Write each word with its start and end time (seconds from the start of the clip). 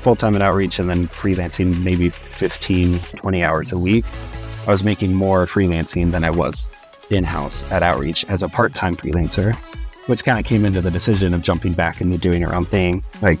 full 0.00 0.16
time 0.16 0.34
at 0.34 0.42
Outreach 0.42 0.78
and 0.78 0.88
then 0.88 1.08
freelancing 1.08 1.82
maybe 1.84 2.08
15, 2.08 2.98
20 2.98 3.44
hours 3.44 3.72
a 3.72 3.78
week. 3.78 4.04
I 4.66 4.70
was 4.70 4.82
making 4.82 5.14
more 5.14 5.46
freelancing 5.46 6.12
than 6.12 6.24
I 6.24 6.30
was 6.30 6.70
in 7.10 7.24
house 7.24 7.64
at 7.70 7.82
Outreach 7.82 8.24
as 8.28 8.42
a 8.42 8.48
part 8.48 8.74
time 8.74 8.94
freelancer, 8.94 9.54
which 10.06 10.24
kind 10.24 10.38
of 10.38 10.46
came 10.46 10.64
into 10.64 10.80
the 10.80 10.90
decision 10.90 11.34
of 11.34 11.42
jumping 11.42 11.74
back 11.74 12.00
into 12.00 12.18
doing 12.18 12.40
your 12.40 12.54
own 12.54 12.64
thing. 12.64 13.04
Like, 13.20 13.38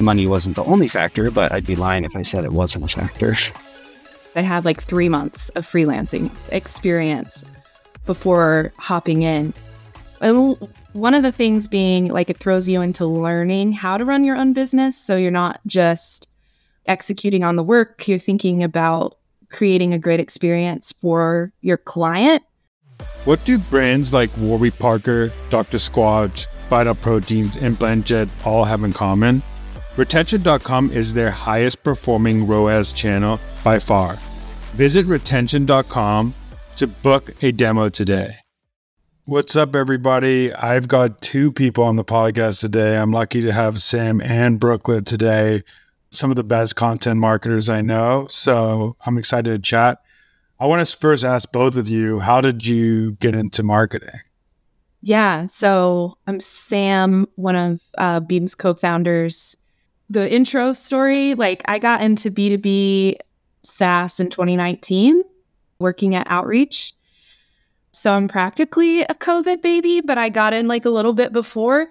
money 0.00 0.26
wasn't 0.26 0.56
the 0.56 0.64
only 0.64 0.88
factor, 0.88 1.30
but 1.30 1.52
I'd 1.52 1.66
be 1.66 1.76
lying 1.76 2.04
if 2.04 2.16
I 2.16 2.22
said 2.22 2.44
it 2.44 2.52
wasn't 2.52 2.84
a 2.84 2.88
factor. 2.88 3.36
I 4.36 4.40
had 4.40 4.64
like 4.64 4.82
three 4.82 5.08
months 5.08 5.50
of 5.50 5.66
freelancing 5.66 6.30
experience 6.50 7.44
before 8.06 8.72
hopping 8.78 9.22
in. 9.22 9.54
And 10.20 10.56
one 10.92 11.14
of 11.14 11.22
the 11.22 11.32
things 11.32 11.68
being 11.68 12.08
like 12.08 12.30
it 12.30 12.38
throws 12.38 12.68
you 12.68 12.82
into 12.82 13.06
learning 13.06 13.72
how 13.72 13.96
to 13.96 14.04
run 14.04 14.24
your 14.24 14.36
own 14.36 14.52
business. 14.52 14.96
So 14.96 15.16
you're 15.16 15.30
not 15.30 15.60
just 15.66 16.28
executing 16.86 17.44
on 17.44 17.56
the 17.56 17.62
work, 17.62 18.06
you're 18.08 18.18
thinking 18.18 18.62
about 18.62 19.16
creating 19.50 19.92
a 19.92 19.98
great 19.98 20.20
experience 20.20 20.92
for 20.92 21.52
your 21.60 21.76
client. 21.76 22.42
What 23.24 23.44
do 23.44 23.58
brands 23.58 24.12
like 24.12 24.36
Warby 24.36 24.72
Parker, 24.72 25.32
Dr. 25.50 25.78
Squatch, 25.78 26.46
Vital 26.68 26.94
Proteins, 26.94 27.56
and 27.56 27.78
BlendJet 27.78 28.30
all 28.46 28.64
have 28.64 28.82
in 28.82 28.92
common? 28.92 29.42
Retention.com 29.96 30.90
is 30.90 31.12
their 31.12 31.30
highest 31.30 31.82
performing 31.82 32.46
ROAS 32.46 32.92
channel 32.92 33.38
by 33.62 33.78
far. 33.78 34.14
Visit 34.74 35.06
retention.com 35.06 36.34
to 36.76 36.86
book 36.86 37.30
a 37.42 37.52
demo 37.52 37.88
today. 37.90 38.41
What's 39.24 39.54
up, 39.54 39.76
everybody? 39.76 40.52
I've 40.52 40.88
got 40.88 41.20
two 41.20 41.52
people 41.52 41.84
on 41.84 41.94
the 41.94 42.04
podcast 42.04 42.58
today. 42.58 42.98
I'm 42.98 43.12
lucky 43.12 43.40
to 43.42 43.52
have 43.52 43.80
Sam 43.80 44.20
and 44.20 44.58
Brooklin 44.58 45.04
today, 45.04 45.62
some 46.10 46.30
of 46.30 46.36
the 46.36 46.42
best 46.42 46.74
content 46.74 47.20
marketers 47.20 47.70
I 47.70 47.82
know. 47.82 48.26
So 48.28 48.96
I'm 49.06 49.16
excited 49.16 49.52
to 49.52 49.60
chat. 49.60 50.02
I 50.58 50.66
want 50.66 50.84
to 50.84 50.96
first 50.96 51.22
ask 51.22 51.52
both 51.52 51.76
of 51.76 51.88
you 51.88 52.18
how 52.18 52.40
did 52.40 52.66
you 52.66 53.12
get 53.12 53.36
into 53.36 53.62
marketing? 53.62 54.18
Yeah, 55.02 55.46
so 55.46 56.18
I'm 56.26 56.40
Sam, 56.40 57.28
one 57.36 57.54
of 57.54 57.80
uh, 57.98 58.18
Beam's 58.18 58.56
co 58.56 58.74
founders. 58.74 59.56
The 60.10 60.34
intro 60.34 60.72
story 60.72 61.36
like, 61.36 61.62
I 61.66 61.78
got 61.78 62.00
into 62.00 62.28
B2B 62.28 63.14
SaaS 63.62 64.18
in 64.18 64.30
2019, 64.30 65.22
working 65.78 66.16
at 66.16 66.26
Outreach 66.28 66.94
so 67.92 68.14
I'm 68.14 68.26
practically 68.26 69.02
a 69.02 69.14
COVID 69.14 69.60
baby, 69.60 70.00
but 70.00 70.16
I 70.18 70.30
got 70.30 70.54
in 70.54 70.66
like 70.66 70.84
a 70.84 70.90
little 70.90 71.12
bit 71.12 71.32
before. 71.32 71.88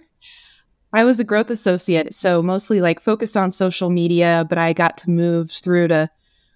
I 0.93 1.03
was 1.03 1.19
a 1.19 1.23
growth 1.23 1.49
associate, 1.49 2.13
so 2.13 2.41
mostly 2.41 2.81
like 2.81 2.99
focused 2.99 3.37
on 3.37 3.51
social 3.51 3.89
media, 3.89 4.45
but 4.49 4.57
I 4.57 4.73
got 4.73 4.97
to 4.99 5.09
move 5.09 5.49
through 5.49 5.87
to 5.89 6.09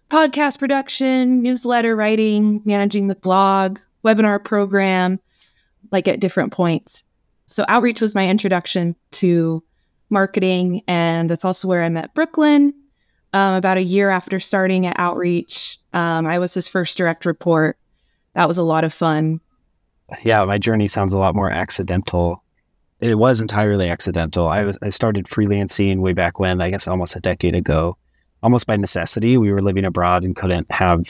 podcast 0.10 0.60
production, 0.60 1.42
newsletter 1.42 1.96
writing, 1.96 2.62
managing 2.66 3.08
the 3.08 3.16
blog, 3.16 3.80
webinar 4.04 4.44
program, 4.44 5.20
like 5.92 6.08
at 6.08 6.20
different 6.20 6.52
points. 6.52 7.04
So 7.46 7.64
outreach 7.68 8.02
was 8.02 8.16
my 8.16 8.28
introduction 8.28 8.96
to 9.12 9.64
marketing, 10.10 10.82
and 10.88 11.30
that's 11.30 11.46
also 11.46 11.68
where 11.68 11.84
I 11.84 11.90
met 11.90 12.14
Brooklin. 12.14 12.74
Um, 13.32 13.54
about 13.54 13.78
a 13.78 13.84
year 13.84 14.10
after 14.10 14.40
starting 14.40 14.86
at 14.86 14.98
Outreach, 14.98 15.78
um, 15.94 16.26
I 16.26 16.40
was 16.40 16.54
his 16.54 16.70
first 16.70 16.98
direct 16.98 17.26
report 17.26 17.78
that 18.36 18.48
was 18.48 18.58
a 18.58 18.64
lot 18.64 18.84
of 18.84 18.94
fun. 18.94 19.42
Yeah, 20.24 20.46
my 20.46 20.58
journey 20.58 20.88
sounds 20.88 21.14
a 21.14 21.18
lot 21.18 21.36
more 21.36 21.50
accidental. 21.50 22.44
It 23.00 23.18
was 23.18 23.42
entirely 23.42 23.90
accidental. 23.90 24.48
I 24.48 24.64
was 24.64 24.78
I 24.82 24.90
started 24.90 25.26
freelancing 25.26 26.00
way 26.00 26.14
back 26.14 26.40
when, 26.40 26.62
I 26.62 26.70
guess 26.70 26.88
almost 26.88 27.16
a 27.16 27.20
decade 27.20 27.56
ago, 27.56 27.98
almost 28.44 28.68
by 28.68 28.78
necessity. 28.78 29.38
We 29.38 29.52
were 29.52 29.62
living 29.62 29.86
abroad 29.86 30.24
and 30.24 30.36
couldn't 30.36 30.72
have 30.72 31.06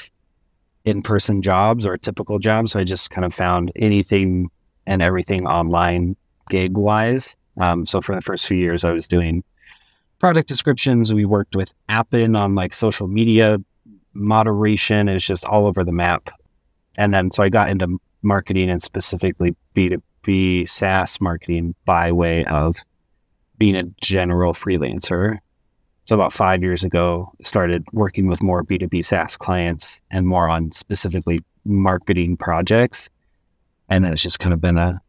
in-person 0.85 1.41
jobs 1.41 1.85
or 1.85 1.97
typical 1.97 2.39
jobs, 2.39 2.71
so 2.71 2.79
I 2.79 2.83
just 2.83 3.09
kind 3.09 3.25
of 3.25 3.33
found 3.33 3.71
anything 3.75 4.49
and 4.87 5.01
everything 5.01 5.47
online 5.47 6.15
gig 6.49 6.77
wise. 6.77 7.35
Um, 7.59 7.85
so 7.85 8.01
for 8.01 8.15
the 8.15 8.21
first 8.21 8.47
few 8.47 8.57
years, 8.57 8.83
I 8.83 8.91
was 8.91 9.07
doing 9.07 9.43
product 10.19 10.47
descriptions. 10.47 11.13
We 11.13 11.25
worked 11.25 11.55
with 11.55 11.73
Appen 11.89 12.35
on 12.35 12.55
like 12.55 12.73
social 12.73 13.07
media 13.07 13.57
moderation. 14.13 15.09
It's 15.09 15.25
just 15.25 15.45
all 15.45 15.65
over 15.65 15.83
the 15.83 15.91
map. 15.91 16.29
And 16.97 17.13
then 17.13 17.31
so 17.31 17.43
I 17.43 17.49
got 17.49 17.69
into 17.69 17.99
marketing 18.21 18.69
and 18.69 18.81
specifically 18.81 19.55
B2B 19.75 20.67
SaaS 20.67 21.21
marketing 21.21 21.75
by 21.85 22.11
way 22.11 22.45
of 22.45 22.77
being 23.57 23.75
a 23.75 23.83
general 24.01 24.53
freelancer. 24.53 25.39
So 26.05 26.15
about 26.15 26.33
five 26.33 26.61
years 26.61 26.83
ago, 26.83 27.31
started 27.41 27.83
working 27.91 28.27
with 28.27 28.43
more 28.43 28.63
B2B 28.63 29.03
SaaS 29.05 29.37
clients 29.37 30.01
and 30.11 30.27
more 30.27 30.47
on 30.49 30.71
specifically 30.71 31.41
marketing 31.63 32.37
projects. 32.37 33.09
And 33.89 34.03
then 34.03 34.13
it's 34.13 34.23
just 34.23 34.39
kind 34.39 34.53
of 34.53 34.61
been 34.61 34.77
a, 34.77 34.99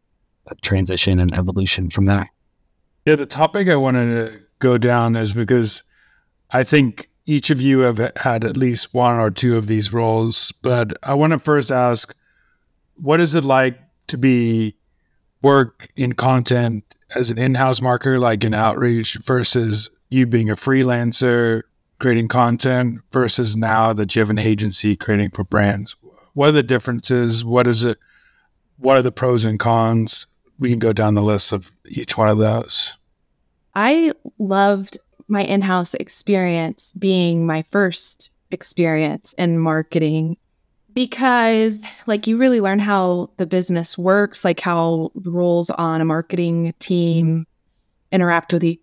a 0.47 0.55
transition 0.55 1.19
and 1.19 1.33
evolution 1.33 1.89
from 1.89 2.05
that. 2.05 2.27
Yeah, 3.05 3.15
the 3.15 3.25
topic 3.25 3.69
I 3.69 3.75
wanted 3.75 4.15
to 4.15 4.39
go 4.59 4.77
down 4.77 5.15
is 5.15 5.33
because 5.33 5.83
I 6.51 6.63
think 6.63 7.09
each 7.27 7.49
of 7.49 7.61
you 7.61 7.79
have 7.79 7.99
had 8.15 8.45
at 8.45 8.57
least 8.57 8.93
one 8.93 9.19
or 9.19 9.29
two 9.29 9.57
of 9.57 9.67
these 9.67 9.93
roles, 9.93 10.53
but 10.63 10.97
I 11.03 11.13
want 11.13 11.33
to 11.33 11.39
first 11.39 11.71
ask 11.71 12.15
what 12.95 13.19
is 13.19 13.35
it 13.35 13.43
like 13.43 13.77
to 14.07 14.17
be 14.17 14.75
work 15.41 15.89
in 15.95 16.13
content 16.13 16.95
as 17.13 17.29
an 17.29 17.37
in-house 17.37 17.81
marketer 17.81 18.19
like 18.19 18.43
in 18.43 18.53
outreach 18.53 19.15
versus 19.23 19.91
you 20.09 20.25
being 20.25 20.49
a 20.49 20.55
freelancer 20.55 21.63
creating 21.99 22.27
content 22.27 23.01
versus 23.11 23.57
now 23.57 23.91
that 23.91 24.15
you 24.15 24.21
have 24.21 24.29
an 24.29 24.39
agency 24.39 24.95
creating 24.95 25.29
for 25.31 25.43
brands? 25.43 25.97
What 26.33 26.49
are 26.49 26.53
the 26.53 26.63
differences? 26.63 27.43
What 27.43 27.67
is 27.67 27.83
it 27.83 27.99
what 28.77 28.95
are 28.95 29.01
the 29.01 29.11
pros 29.11 29.43
and 29.43 29.59
cons? 29.59 30.27
We 30.57 30.69
can 30.69 30.79
go 30.79 30.93
down 30.93 31.15
the 31.15 31.21
list 31.21 31.51
of 31.51 31.71
each 31.89 32.17
one 32.17 32.29
of 32.29 32.37
those. 32.37 32.97
I 33.75 34.13
loved 34.37 34.97
my 35.27 35.43
in 35.43 35.61
house 35.61 35.93
experience 35.93 36.93
being 36.93 37.45
my 37.45 37.61
first 37.61 38.31
experience 38.51 39.33
in 39.33 39.59
marketing 39.59 40.37
because 40.93 41.85
like 42.07 42.25
you 42.25 42.37
really 42.37 42.59
learn 42.59 42.79
how 42.79 43.29
the 43.37 43.45
business 43.45 43.97
works, 43.99 44.43
like 44.43 44.59
how 44.59 45.11
roles 45.13 45.69
on 45.69 46.01
a 46.01 46.05
marketing 46.05 46.73
team 46.79 47.45
interact 48.11 48.51
with 48.51 48.63
each 48.63 48.79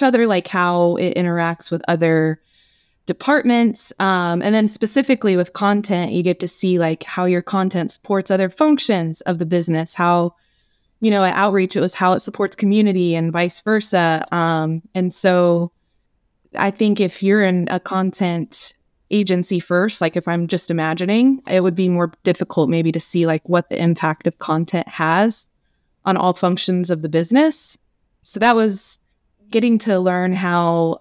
other, 0.00 0.26
like 0.26 0.48
how 0.48 0.96
it 0.96 1.16
interacts 1.16 1.70
with 1.70 1.82
other 1.86 2.40
departments. 3.04 3.92
Um, 3.98 4.40
and 4.40 4.54
then 4.54 4.68
specifically 4.68 5.36
with 5.36 5.52
content, 5.52 6.12
you 6.12 6.22
get 6.22 6.40
to 6.40 6.48
see 6.48 6.78
like 6.78 7.02
how 7.02 7.26
your 7.26 7.42
content 7.42 7.92
supports 7.92 8.30
other 8.30 8.48
functions 8.48 9.20
of 9.22 9.38
the 9.38 9.44
business, 9.44 9.92
how 9.92 10.36
you 11.00 11.10
know, 11.10 11.24
at 11.24 11.34
outreach, 11.34 11.76
it 11.76 11.80
was 11.80 11.94
how 11.94 12.12
it 12.12 12.20
supports 12.20 12.54
community 12.54 13.14
and 13.14 13.32
vice 13.32 13.60
versa. 13.60 14.26
Um, 14.32 14.82
and 14.94 15.12
so 15.12 15.72
I 16.56 16.70
think 16.70 17.00
if 17.00 17.22
you're 17.22 17.42
in 17.42 17.68
a 17.70 17.80
content 17.80 18.74
agency 19.10 19.60
first, 19.60 20.00
like 20.00 20.16
if 20.16 20.28
I'm 20.28 20.46
just 20.46 20.70
imagining, 20.70 21.42
it 21.46 21.62
would 21.62 21.74
be 21.74 21.88
more 21.88 22.12
difficult 22.22 22.68
maybe 22.68 22.92
to 22.92 23.00
see 23.00 23.26
like 23.26 23.48
what 23.48 23.68
the 23.68 23.80
impact 23.80 24.26
of 24.26 24.38
content 24.38 24.88
has 24.88 25.50
on 26.04 26.16
all 26.16 26.32
functions 26.32 26.90
of 26.90 27.02
the 27.02 27.08
business. 27.08 27.76
So 28.22 28.40
that 28.40 28.56
was 28.56 29.00
getting 29.50 29.78
to 29.78 29.98
learn 29.98 30.32
how 30.32 30.98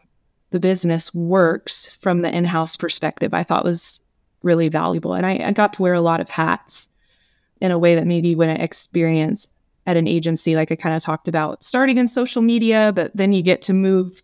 the 0.50 0.60
business 0.60 1.14
works 1.14 1.96
from 1.96 2.20
the 2.20 2.36
in-house 2.36 2.76
perspective. 2.76 3.34
I 3.34 3.44
thought 3.44 3.64
was 3.64 4.02
really 4.42 4.70
valuable. 4.70 5.14
And 5.14 5.26
I, 5.26 5.42
I 5.46 5.52
got 5.52 5.74
to 5.74 5.82
wear 5.82 5.94
a 5.94 6.02
lot 6.02 6.20
of 6.20 6.30
hats 6.30 6.90
in 7.62 7.72
a 7.72 7.78
way 7.78 7.96
that 7.96 8.08
maybe 8.08 8.36
when 8.36 8.50
I 8.50 8.54
experience 8.54 9.48
at 9.86 9.98
an 9.98 10.08
agency, 10.08 10.56
like 10.56 10.72
I 10.72 10.76
kind 10.76 10.96
of 10.96 11.04
talked 11.04 11.28
about 11.28 11.64
starting 11.64 11.98
in 11.98 12.08
social 12.08 12.42
media, 12.42 12.92
but 12.96 13.16
then 13.16 13.34
you 13.34 13.42
get 13.42 13.62
to 13.64 13.74
move 13.74 14.22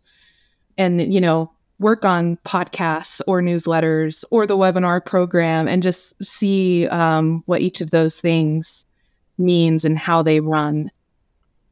and 0.78 1.14
you 1.14 1.22
know 1.22 1.52
work 1.80 2.06
on 2.06 2.38
podcasts 2.38 3.22
or 3.28 3.42
newsletters 3.42 4.24
or 4.32 4.48
the 4.48 4.58
webinar 4.58 5.06
program 5.06 5.68
and 5.68 5.84
just 5.84 6.22
see 6.24 6.88
um, 6.88 7.44
what 7.48 7.62
each 7.62 7.82
of 7.82 7.92
those 7.92 8.22
things 8.22 8.86
means 9.38 9.84
and 9.84 9.98
how 9.98 10.22
they 10.22 10.40
run. 10.40 10.90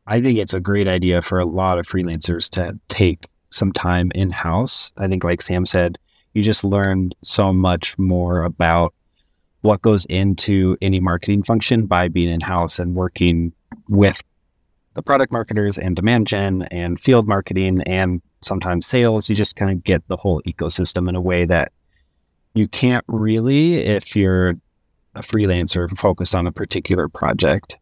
I 0.06 0.20
think 0.20 0.38
it's 0.38 0.54
a 0.54 0.60
great 0.60 0.90
idea 0.90 1.22
for 1.22 1.40
a 1.40 1.46
lot 1.46 1.80
of 1.80 1.88
freelancers 1.88 2.50
to 2.52 2.78
take 2.90 3.28
some 3.54 3.72
time 3.72 4.12
in 4.16 4.32
house 4.32 4.92
i 4.98 5.08
think 5.08 5.24
like 5.24 5.42
sam 5.42 5.66
said 5.66 5.98
you 6.34 6.42
just 6.42 6.64
learn 6.64 7.12
so 7.24 7.54
much 7.54 7.98
more 8.00 8.44
about 8.44 8.94
what 9.62 9.82
goes 9.82 10.06
into 10.06 10.76
any 10.82 11.00
marketing 11.00 11.44
function 11.44 11.86
by 11.86 12.08
being 12.08 12.30
in 12.30 12.42
house 12.42 12.80
and 12.80 12.96
working 12.96 13.54
with 13.88 14.22
the 14.96 15.04
product 15.04 15.32
marketers 15.32 15.78
and 15.78 15.96
demand 15.96 16.28
gen 16.28 16.64
and 16.64 17.00
field 17.00 17.28
marketing 17.28 17.82
and 17.84 18.22
sometimes 18.46 18.88
sales. 18.88 19.30
You 19.30 19.36
just 19.36 19.56
kind 19.56 19.72
of 19.72 19.84
get 19.84 20.08
the 20.08 20.18
whole 20.18 20.42
ecosystem 20.44 21.08
in 21.10 21.16
a 21.16 21.22
way 21.22 21.46
that 21.46 21.72
you 22.54 22.68
can't 22.68 23.04
really 23.08 23.76
if 23.76 24.16
you're 24.16 24.56
a 25.16 25.22
freelancer 25.22 25.90
focused 25.98 26.36
on 26.36 26.48
a 26.48 26.52
particular 26.52 27.08
project. 27.08 27.78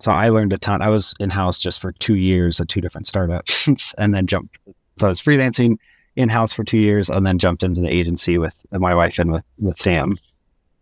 So 0.00 0.12
I 0.12 0.28
learned 0.28 0.52
a 0.52 0.58
ton. 0.58 0.80
I 0.82 0.90
was 0.90 1.14
in 1.18 1.30
house 1.30 1.58
just 1.60 1.80
for 1.80 1.92
two 1.92 2.14
years 2.14 2.60
at 2.60 2.68
two 2.68 2.80
different 2.80 3.06
startups 3.06 3.94
and 3.98 4.14
then 4.14 4.26
jumped. 4.26 4.58
So 4.98 5.06
I 5.06 5.08
was 5.08 5.20
freelancing 5.20 5.76
in 6.16 6.28
house 6.28 6.52
for 6.52 6.64
two 6.64 6.78
years 6.78 7.08
and 7.08 7.26
then 7.26 7.38
jumped 7.38 7.62
into 7.62 7.80
the 7.80 7.92
agency 7.94 8.38
with 8.38 8.64
my 8.72 8.94
wife 8.94 9.18
and 9.18 9.32
with, 9.32 9.44
with 9.58 9.78
Sam. 9.78 10.16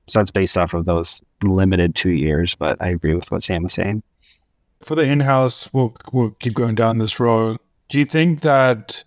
So 0.09 0.21
it's 0.21 0.31
based 0.31 0.57
off 0.57 0.75
of 0.75 0.85
those 0.85 1.23
limited 1.45 1.95
two 1.95 2.13
years, 2.13 2.55
but 2.55 2.81
I 2.81 2.89
agree 2.89 3.15
with 3.15 3.31
what 3.31 3.43
Sam 3.43 3.65
was 3.65 3.75
saying. 3.75 4.03
For 4.83 4.95
the 4.95 5.03
in 5.03 5.21
house, 5.21 5.73
we'll, 5.73 5.95
we'll 6.13 6.31
keep 6.31 6.55
going 6.55 6.75
down 6.75 6.99
this 6.99 7.19
road. 7.19 7.59
Do 7.89 7.99
you 7.99 8.05
think 8.05 8.41
that 8.41 9.05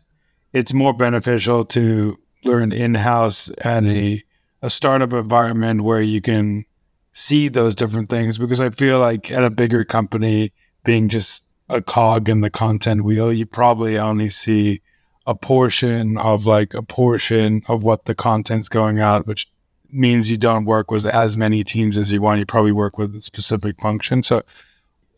it's 0.54 0.74
more 0.74 0.94
beneficial 0.94 1.66
to 1.66 2.18
learn 2.44 2.72
in 2.72 2.96
house 2.96 3.52
at 3.64 3.84
a, 3.84 4.24
a 4.62 4.70
startup 4.70 5.14
environment 5.14 5.82
where 5.82 6.02
you 6.02 6.22
can 6.22 6.66
see 7.12 7.48
those 7.50 7.76
different 7.76 8.10
things? 8.10 8.38
Because 8.38 8.62
I 8.62 8.70
feel 8.70 9.00
like 9.00 9.32
at 9.32 9.44
a 9.44 9.50
bigger 9.50 9.84
company, 9.84 10.52
being 10.84 11.10
just 11.10 11.48
a 11.68 11.82
cog 11.82 12.30
in 12.30 12.42
the 12.42 12.50
content 12.50 13.04
wheel, 13.04 13.32
you 13.32 13.46
probably 13.46 13.98
only 13.98 14.30
see 14.30 14.82
a 15.28 15.36
portion 15.36 16.18
of 16.18 16.46
like 16.46 16.74
a 16.74 16.82
portion 16.82 17.62
of 17.68 17.84
what 17.84 18.06
the 18.06 18.16
content's 18.16 18.70
going 18.70 19.00
out, 19.00 19.28
which 19.28 19.52
means 19.92 20.32
you 20.32 20.38
don't 20.38 20.66
work 20.66 20.90
with 20.90 21.06
as 21.06 21.38
many 21.38 21.64
teams 21.64 21.98
as 21.98 22.12
you 22.12 22.22
want. 22.22 22.40
You 22.40 22.46
probably 22.46 22.72
work 22.72 22.98
with 22.98 23.16
a 23.16 23.22
specific 23.22 23.80
function. 23.82 24.24
So, 24.24 24.42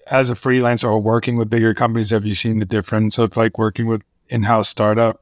as 0.07 0.29
a 0.29 0.33
freelancer 0.33 0.85
or 0.85 0.99
working 0.99 1.37
with 1.37 1.49
bigger 1.49 1.73
companies, 1.73 2.11
have 2.11 2.25
you 2.25 2.35
seen 2.35 2.59
the 2.59 2.65
difference 2.65 3.17
of 3.17 3.37
like 3.37 3.57
working 3.57 3.87
with 3.87 4.03
in-house 4.29 4.69
startup 4.69 5.21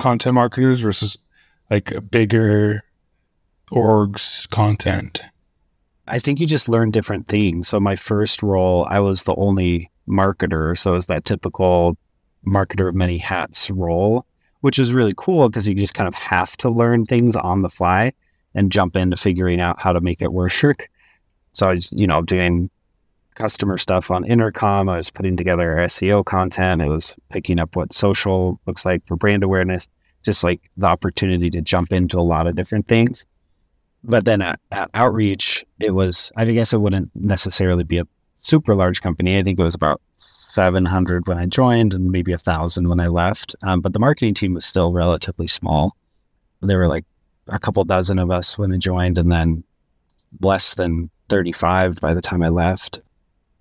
content 0.00 0.34
marketers 0.34 0.80
versus 0.80 1.18
like 1.70 1.92
bigger 2.10 2.84
orgs 3.70 4.48
content? 4.50 5.22
I 6.08 6.18
think 6.18 6.38
you 6.38 6.46
just 6.46 6.68
learn 6.68 6.90
different 6.90 7.26
things. 7.26 7.68
So 7.68 7.80
my 7.80 7.96
first 7.96 8.42
role, 8.42 8.86
I 8.88 9.00
was 9.00 9.24
the 9.24 9.34
only 9.34 9.90
marketer, 10.08 10.78
so 10.78 10.92
it 10.92 10.94
was 10.94 11.06
that 11.06 11.24
typical 11.24 11.96
marketer 12.46 12.88
of 12.88 12.94
many 12.94 13.18
hats 13.18 13.70
role, 13.70 14.24
which 14.60 14.78
is 14.78 14.92
really 14.92 15.14
cool 15.16 15.48
because 15.48 15.68
you 15.68 15.74
just 15.74 15.94
kind 15.94 16.06
of 16.06 16.14
have 16.14 16.56
to 16.58 16.70
learn 16.70 17.06
things 17.06 17.34
on 17.34 17.62
the 17.62 17.68
fly 17.68 18.12
and 18.54 18.70
jump 18.70 18.96
into 18.96 19.16
figuring 19.16 19.60
out 19.60 19.80
how 19.80 19.92
to 19.92 20.00
make 20.00 20.22
it 20.22 20.32
work. 20.32 20.52
So 21.52 21.70
I 21.70 21.72
was, 21.72 21.90
you 21.90 22.06
know, 22.06 22.20
doing 22.20 22.68
customer 23.36 23.78
stuff 23.78 24.10
on 24.10 24.24
intercom. 24.24 24.88
I 24.88 24.96
was 24.96 25.10
putting 25.10 25.36
together 25.36 25.76
SEO 25.76 26.24
content. 26.24 26.82
I 26.82 26.88
was 26.88 27.14
picking 27.30 27.60
up 27.60 27.76
what 27.76 27.92
social 27.92 28.60
looks 28.66 28.84
like 28.84 29.06
for 29.06 29.16
brand 29.16 29.44
awareness, 29.44 29.88
just 30.24 30.42
like 30.42 30.60
the 30.76 30.86
opportunity 30.86 31.50
to 31.50 31.60
jump 31.60 31.92
into 31.92 32.18
a 32.18 32.22
lot 32.22 32.48
of 32.48 32.56
different 32.56 32.88
things. 32.88 33.26
But 34.02 34.24
then 34.24 34.42
at, 34.42 34.58
at 34.72 34.90
Outreach, 34.94 35.64
it 35.78 35.92
was, 35.92 36.32
I 36.36 36.44
guess 36.44 36.72
it 36.72 36.80
wouldn't 36.80 37.10
necessarily 37.14 37.84
be 37.84 37.98
a 37.98 38.06
super 38.34 38.74
large 38.74 39.02
company. 39.02 39.38
I 39.38 39.42
think 39.42 39.58
it 39.58 39.64
was 39.64 39.74
about 39.74 40.00
700 40.16 41.26
when 41.26 41.38
I 41.38 41.46
joined 41.46 41.94
and 41.94 42.10
maybe 42.10 42.32
a 42.32 42.38
thousand 42.38 42.88
when 42.88 43.00
I 43.00 43.08
left. 43.08 43.54
Um, 43.62 43.80
but 43.80 43.92
the 43.92 43.98
marketing 43.98 44.34
team 44.34 44.54
was 44.54 44.64
still 44.64 44.92
relatively 44.92 45.46
small. 45.46 45.96
There 46.60 46.78
were 46.78 46.88
like 46.88 47.04
a 47.48 47.58
couple 47.58 47.84
dozen 47.84 48.18
of 48.18 48.30
us 48.30 48.58
when 48.58 48.72
I 48.72 48.76
joined, 48.76 49.18
and 49.18 49.30
then 49.30 49.64
less 50.40 50.74
than 50.74 51.10
35 51.28 52.00
by 52.00 52.14
the 52.14 52.22
time 52.22 52.42
I 52.42 52.48
left. 52.48 53.02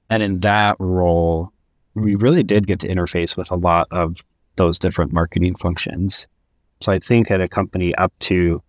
And 0.09 0.21
in 0.21 0.39
that 0.39 0.75
role, 0.79 1.51
we 1.93 2.15
really 2.15 2.43
did 2.43 2.67
get 2.67 2.79
to 2.81 2.87
interface 2.87 3.35
with 3.35 3.51
a 3.51 3.55
lot 3.55 3.87
of 3.91 4.17
those 4.55 4.79
different 4.79 5.13
marketing 5.13 5.55
functions. 5.55 6.27
So 6.81 6.91
I 6.91 6.99
think 6.99 7.31
at 7.31 7.41
a 7.41 7.47
company 7.47 7.95
up 7.95 8.13
to, 8.21 8.61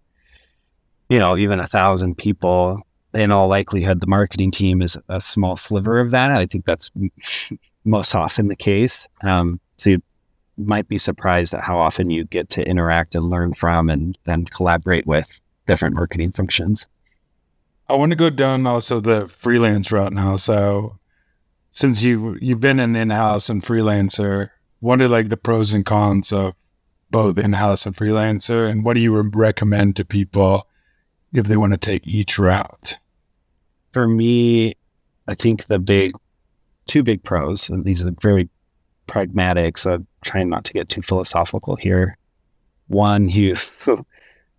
you 1.08 1.18
know, 1.18 1.36
even 1.36 1.60
a 1.60 1.66
thousand 1.66 2.16
people, 2.16 2.80
in 3.14 3.30
all 3.30 3.48
likelihood, 3.48 4.00
the 4.00 4.06
marketing 4.06 4.50
team 4.50 4.82
is 4.82 4.98
a 5.08 5.20
small 5.20 5.56
sliver 5.56 5.98
of 5.98 6.10
that. 6.10 6.40
I 6.40 6.46
think 6.46 6.64
that's 6.64 6.90
most 7.84 8.14
often 8.14 8.48
the 8.48 8.56
case. 8.56 9.08
Um, 9.22 9.60
so 9.76 9.90
you 9.90 10.02
might 10.56 10.88
be 10.88 10.98
surprised 10.98 11.54
at 11.54 11.62
how 11.62 11.78
often 11.78 12.10
you 12.10 12.24
get 12.24 12.48
to 12.50 12.68
interact 12.68 13.14
and 13.14 13.24
learn 13.28 13.54
from 13.54 13.90
and 13.90 14.16
then 14.24 14.44
collaborate 14.46 15.06
with 15.06 15.40
different 15.66 15.94
marketing 15.94 16.32
functions. 16.32 16.88
I 17.88 17.94
want 17.94 18.10
to 18.10 18.16
go 18.16 18.30
down 18.30 18.66
also 18.66 19.00
the 19.00 19.28
freelance 19.28 19.92
route 19.92 20.12
now. 20.12 20.36
So 20.36 20.98
since 21.76 22.02
you 22.02 22.38
you've 22.40 22.58
been 22.58 22.80
an 22.80 22.96
in-house 22.96 23.50
and 23.50 23.60
freelancer, 23.62 24.48
what 24.80 25.02
are 25.02 25.08
like 25.08 25.28
the 25.28 25.36
pros 25.36 25.74
and 25.74 25.84
cons 25.84 26.32
of 26.32 26.54
both 27.10 27.36
in-house 27.36 27.84
and 27.84 27.94
freelancer 27.94 28.68
and 28.68 28.82
what 28.82 28.94
do 28.94 29.00
you 29.00 29.14
recommend 29.34 29.94
to 29.94 30.04
people 30.04 30.66
if 31.34 31.46
they 31.46 31.56
want 31.56 31.72
to 31.74 31.78
take 31.78 32.06
each 32.06 32.38
route? 32.38 32.96
For 33.92 34.08
me, 34.08 34.74
I 35.28 35.34
think 35.34 35.66
the 35.66 35.78
big 35.78 36.12
two 36.86 37.02
big 37.02 37.22
pros, 37.22 37.68
and 37.68 37.84
these 37.84 38.06
are 38.06 38.12
very 38.22 38.48
pragmatic, 39.06 39.76
so 39.76 40.06
trying 40.24 40.48
not 40.48 40.64
to 40.64 40.72
get 40.72 40.88
too 40.88 41.02
philosophical 41.02 41.76
here. 41.76 42.16
One, 42.86 43.28
you 43.28 43.54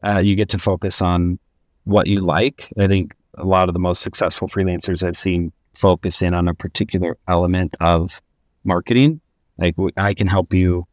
uh, 0.04 0.22
you 0.24 0.36
get 0.36 0.50
to 0.50 0.60
focus 0.60 1.02
on 1.02 1.40
what 1.84 2.06
you 2.06 2.20
like. 2.20 2.72
I 2.78 2.86
think 2.86 3.16
a 3.34 3.46
lot 3.46 3.70
of 3.70 3.74
the 3.74 3.80
most 3.80 4.04
successful 4.04 4.48
freelancers 4.48 5.02
I've 5.02 5.18
seen 5.18 5.52
focus 5.78 6.22
in 6.22 6.34
on 6.34 6.48
a 6.48 6.54
particular 6.54 7.18
element 7.28 7.76
of 7.80 8.20
marketing. 8.64 9.22
Like 9.58 9.76
I 9.96 10.14
can 10.14 10.28
help 10.28 10.54
you 10.54 10.88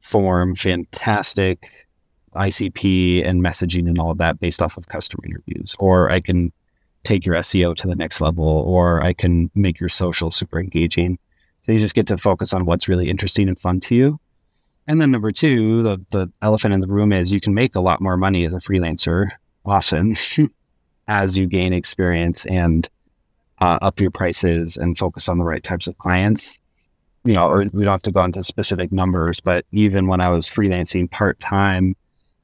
form 0.00 0.54
fantastic 0.54 1.88
ICP 2.34 3.26
and 3.26 3.44
messaging 3.44 3.88
and 3.88 3.98
all 3.98 4.12
of 4.12 4.18
that 4.18 4.38
based 4.38 4.62
off 4.62 4.76
of 4.76 4.88
customer 4.88 5.24
interviews, 5.26 5.74
or 5.78 6.10
I 6.10 6.20
can 6.20 6.52
take 7.02 7.26
your 7.26 7.34
SEO 7.36 7.74
to 7.76 7.86
the 7.88 7.96
next 7.96 8.20
level, 8.20 8.44
or 8.44 9.02
I 9.02 9.12
can 9.14 9.50
make 9.54 9.80
your 9.80 9.88
social 9.88 10.30
super 10.30 10.60
engaging. 10.60 11.18
So 11.62 11.72
you 11.72 11.78
just 11.78 11.94
get 11.94 12.06
to 12.08 12.18
focus 12.18 12.54
on 12.54 12.66
what's 12.66 12.88
really 12.88 13.10
interesting 13.10 13.48
and 13.48 13.58
fun 13.58 13.80
to 13.80 13.94
you. 13.94 14.20
And 14.86 15.00
then 15.00 15.10
number 15.10 15.32
two, 15.32 15.82
the, 15.82 16.04
the 16.10 16.32
elephant 16.42 16.74
in 16.74 16.80
the 16.80 16.88
room 16.88 17.12
is 17.12 17.32
you 17.32 17.40
can 17.40 17.54
make 17.54 17.74
a 17.74 17.80
lot 17.80 18.00
more 18.00 18.16
money 18.16 18.44
as 18.44 18.54
a 18.54 18.58
freelancer 18.58 19.30
often 19.64 20.14
as 21.08 21.36
you 21.36 21.46
gain 21.46 21.72
experience 21.72 22.46
and 22.46 22.88
uh, 23.60 23.78
up 23.82 24.00
your 24.00 24.10
prices 24.10 24.76
and 24.76 24.96
focus 24.96 25.28
on 25.28 25.38
the 25.38 25.44
right 25.44 25.62
types 25.62 25.86
of 25.86 25.98
clients. 25.98 26.58
You 27.24 27.34
know, 27.34 27.46
or 27.48 27.58
we 27.72 27.84
don't 27.84 27.92
have 27.92 28.02
to 28.02 28.12
go 28.12 28.24
into 28.24 28.42
specific 28.42 28.92
numbers, 28.92 29.40
but 29.40 29.66
even 29.72 30.06
when 30.06 30.22
I 30.22 30.30
was 30.30 30.48
freelancing 30.48 31.10
part 31.10 31.38
time 31.38 31.94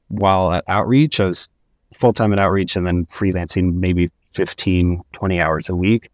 while 0.07 0.53
at 0.53 0.63
Outreach, 0.67 1.19
I 1.19 1.25
was 1.25 1.49
full 1.93 2.13
time 2.13 2.31
at 2.31 2.39
Outreach 2.39 2.75
and 2.75 2.85
then 2.85 3.07
freelancing 3.07 3.75
maybe 3.75 4.09
15, 4.33 5.01
20 5.13 5.41
hours 5.41 5.69
a 5.69 5.75
week. 5.75 6.11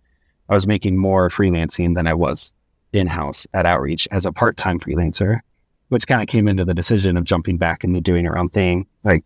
I 0.47 0.53
was 0.53 0.65
making 0.65 0.97
more 0.97 1.29
freelancing 1.29 1.95
than 1.95 2.07
I 2.07 2.13
was 2.13 2.53
in 2.93 3.07
house 3.07 3.47
at 3.53 3.65
Outreach 3.65 4.07
as 4.11 4.25
a 4.25 4.31
part 4.31 4.55
time 4.55 4.79
freelancer, 4.79 5.39
which 5.89 6.07
kind 6.07 6.21
of 6.21 6.27
came 6.27 6.47
into 6.47 6.63
the 6.63 6.73
decision 6.73 7.17
of 7.17 7.25
jumping 7.25 7.57
back 7.57 7.83
into 7.83 7.99
doing 7.99 8.27
our 8.27 8.37
own 8.37 8.49
thing. 8.49 8.87
Like 9.03 9.25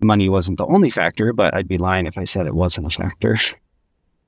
money 0.00 0.28
wasn't 0.28 0.58
the 0.58 0.66
only 0.66 0.90
factor, 0.90 1.32
but 1.32 1.54
I'd 1.54 1.68
be 1.68 1.78
lying 1.78 2.06
if 2.06 2.18
I 2.18 2.24
said 2.24 2.46
it 2.46 2.54
wasn't 2.54 2.88
a 2.88 2.90
factor. 2.90 3.38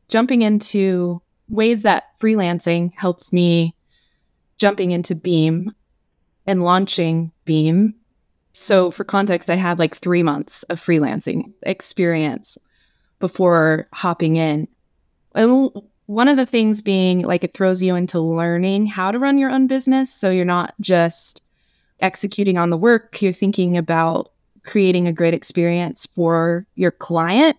Jumping 0.08 0.42
into 0.42 1.22
ways 1.48 1.82
that 1.82 2.04
freelancing 2.20 2.94
helped 2.94 3.32
me 3.32 3.74
jumping 4.58 4.92
into 4.92 5.14
Beam 5.14 5.72
and 6.46 6.62
launching 6.62 7.32
Beam. 7.44 7.94
So, 8.52 8.90
for 8.90 9.04
context, 9.04 9.50
I 9.50 9.56
had 9.56 9.78
like 9.78 9.94
three 9.94 10.22
months 10.22 10.62
of 10.64 10.80
freelancing 10.80 11.52
experience 11.62 12.56
before 13.18 13.88
hopping 13.92 14.36
in. 14.36 14.68
And 15.34 15.70
one 16.06 16.28
of 16.28 16.36
the 16.36 16.46
things 16.46 16.80
being 16.80 17.22
like 17.22 17.44
it 17.44 17.52
throws 17.52 17.82
you 17.82 17.94
into 17.94 18.20
learning 18.20 18.86
how 18.86 19.10
to 19.10 19.18
run 19.18 19.38
your 19.38 19.50
own 19.50 19.66
business. 19.66 20.12
So 20.12 20.30
you're 20.30 20.44
not 20.44 20.74
just 20.80 21.42
executing 22.00 22.56
on 22.56 22.70
the 22.70 22.76
work, 22.76 23.20
you're 23.20 23.32
thinking 23.32 23.76
about 23.76 24.30
creating 24.64 25.06
a 25.06 25.12
great 25.12 25.34
experience 25.34 26.06
for 26.06 26.66
your 26.74 26.90
client. 26.90 27.56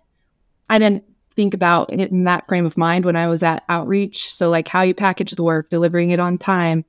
I 0.70 0.80
didn't 0.80 1.04
think 1.38 1.54
about 1.54 1.94
it 1.94 2.12
in 2.12 2.24
that 2.24 2.48
frame 2.48 2.66
of 2.66 2.76
mind 2.78 3.06
when 3.06 3.16
I 3.16 3.28
was 3.28 3.44
at 3.44 3.64
outreach. 3.70 4.34
So, 4.34 4.50
like 4.50 4.68
how 4.68 4.82
you 4.82 4.94
package 4.94 5.32
the 5.32 5.44
work, 5.44 5.70
delivering 5.70 6.10
it 6.10 6.20
on 6.20 6.38
time, 6.38 6.84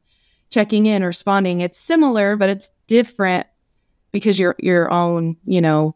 checking 0.50 0.87
in, 0.87 1.05
responding. 1.05 1.61
It's 1.61 1.78
similar, 1.78 2.35
but 2.35 2.49
it's 2.49 2.71
different 2.88 3.47
because 4.11 4.38
you're 4.38 4.57
your 4.59 4.90
own, 4.90 5.37
you 5.45 5.61
know, 5.61 5.95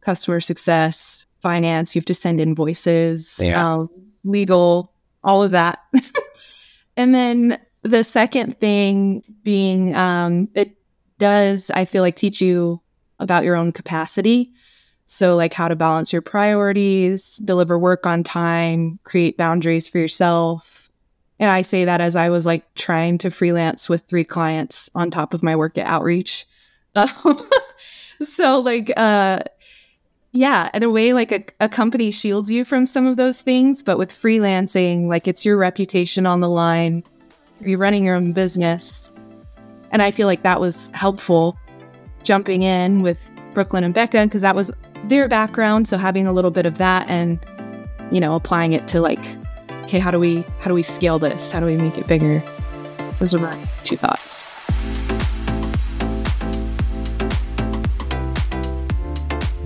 customer 0.00 0.40
success, 0.40 1.26
finance. 1.42 1.94
You 1.94 1.98
have 1.98 2.06
to 2.06 2.14
send 2.14 2.40
invoices. 2.40 3.40
Yeah. 3.42 3.74
Um, 3.74 3.90
legal, 4.24 4.92
all 5.24 5.42
of 5.42 5.50
that. 5.50 5.80
and 6.96 7.12
then 7.12 7.58
the 7.82 8.04
second 8.04 8.60
thing 8.60 9.24
being 9.42 9.96
um, 9.96 10.48
it 10.54 10.76
does, 11.18 11.70
I 11.72 11.84
feel 11.84 12.02
like, 12.02 12.14
teach 12.14 12.40
you 12.40 12.80
about 13.18 13.42
your 13.42 13.56
own 13.56 13.72
capacity. 13.72 14.52
So, 15.12 15.36
like 15.36 15.52
how 15.52 15.68
to 15.68 15.76
balance 15.76 16.10
your 16.10 16.22
priorities, 16.22 17.36
deliver 17.36 17.78
work 17.78 18.06
on 18.06 18.22
time, 18.22 18.98
create 19.04 19.36
boundaries 19.36 19.86
for 19.86 19.98
yourself. 19.98 20.88
And 21.38 21.50
I 21.50 21.60
say 21.60 21.84
that 21.84 22.00
as 22.00 22.16
I 22.16 22.30
was 22.30 22.46
like 22.46 22.74
trying 22.76 23.18
to 23.18 23.30
freelance 23.30 23.90
with 23.90 24.06
three 24.06 24.24
clients 24.24 24.88
on 24.94 25.10
top 25.10 25.34
of 25.34 25.42
my 25.42 25.54
work 25.54 25.76
at 25.76 25.86
Outreach. 25.86 26.46
so, 28.22 28.60
like, 28.60 28.90
uh, 28.96 29.40
yeah, 30.32 30.70
in 30.72 30.82
a 30.82 30.88
way, 30.88 31.12
like 31.12 31.30
a, 31.30 31.44
a 31.60 31.68
company 31.68 32.10
shields 32.10 32.50
you 32.50 32.64
from 32.64 32.86
some 32.86 33.06
of 33.06 33.18
those 33.18 33.42
things. 33.42 33.82
But 33.82 33.98
with 33.98 34.10
freelancing, 34.10 35.08
like 35.08 35.28
it's 35.28 35.44
your 35.44 35.58
reputation 35.58 36.24
on 36.24 36.40
the 36.40 36.48
line, 36.48 37.04
you're 37.60 37.78
running 37.78 38.06
your 38.06 38.16
own 38.16 38.32
business. 38.32 39.10
And 39.90 40.00
I 40.00 40.10
feel 40.10 40.26
like 40.26 40.42
that 40.44 40.58
was 40.58 40.88
helpful 40.94 41.58
jumping 42.22 42.62
in 42.62 43.02
with 43.02 43.30
Brooklin 43.52 43.84
and 43.84 43.92
Becca 43.92 44.24
because 44.24 44.40
that 44.40 44.56
was 44.56 44.72
their 45.04 45.28
background. 45.28 45.88
So 45.88 45.96
having 45.96 46.26
a 46.26 46.32
little 46.32 46.50
bit 46.50 46.66
of 46.66 46.78
that 46.78 47.08
and, 47.08 47.38
you 48.10 48.20
know, 48.20 48.34
applying 48.34 48.72
it 48.72 48.88
to 48.88 49.00
like, 49.00 49.24
okay, 49.84 49.98
how 49.98 50.10
do 50.10 50.18
we 50.18 50.44
how 50.60 50.68
do 50.68 50.74
we 50.74 50.82
scale 50.82 51.18
this? 51.18 51.52
How 51.52 51.60
do 51.60 51.66
we 51.66 51.76
make 51.76 51.98
it 51.98 52.06
bigger? 52.06 52.42
Those 53.18 53.34
are 53.34 53.38
my 53.38 53.56
two 53.84 53.96
thoughts. 53.96 54.44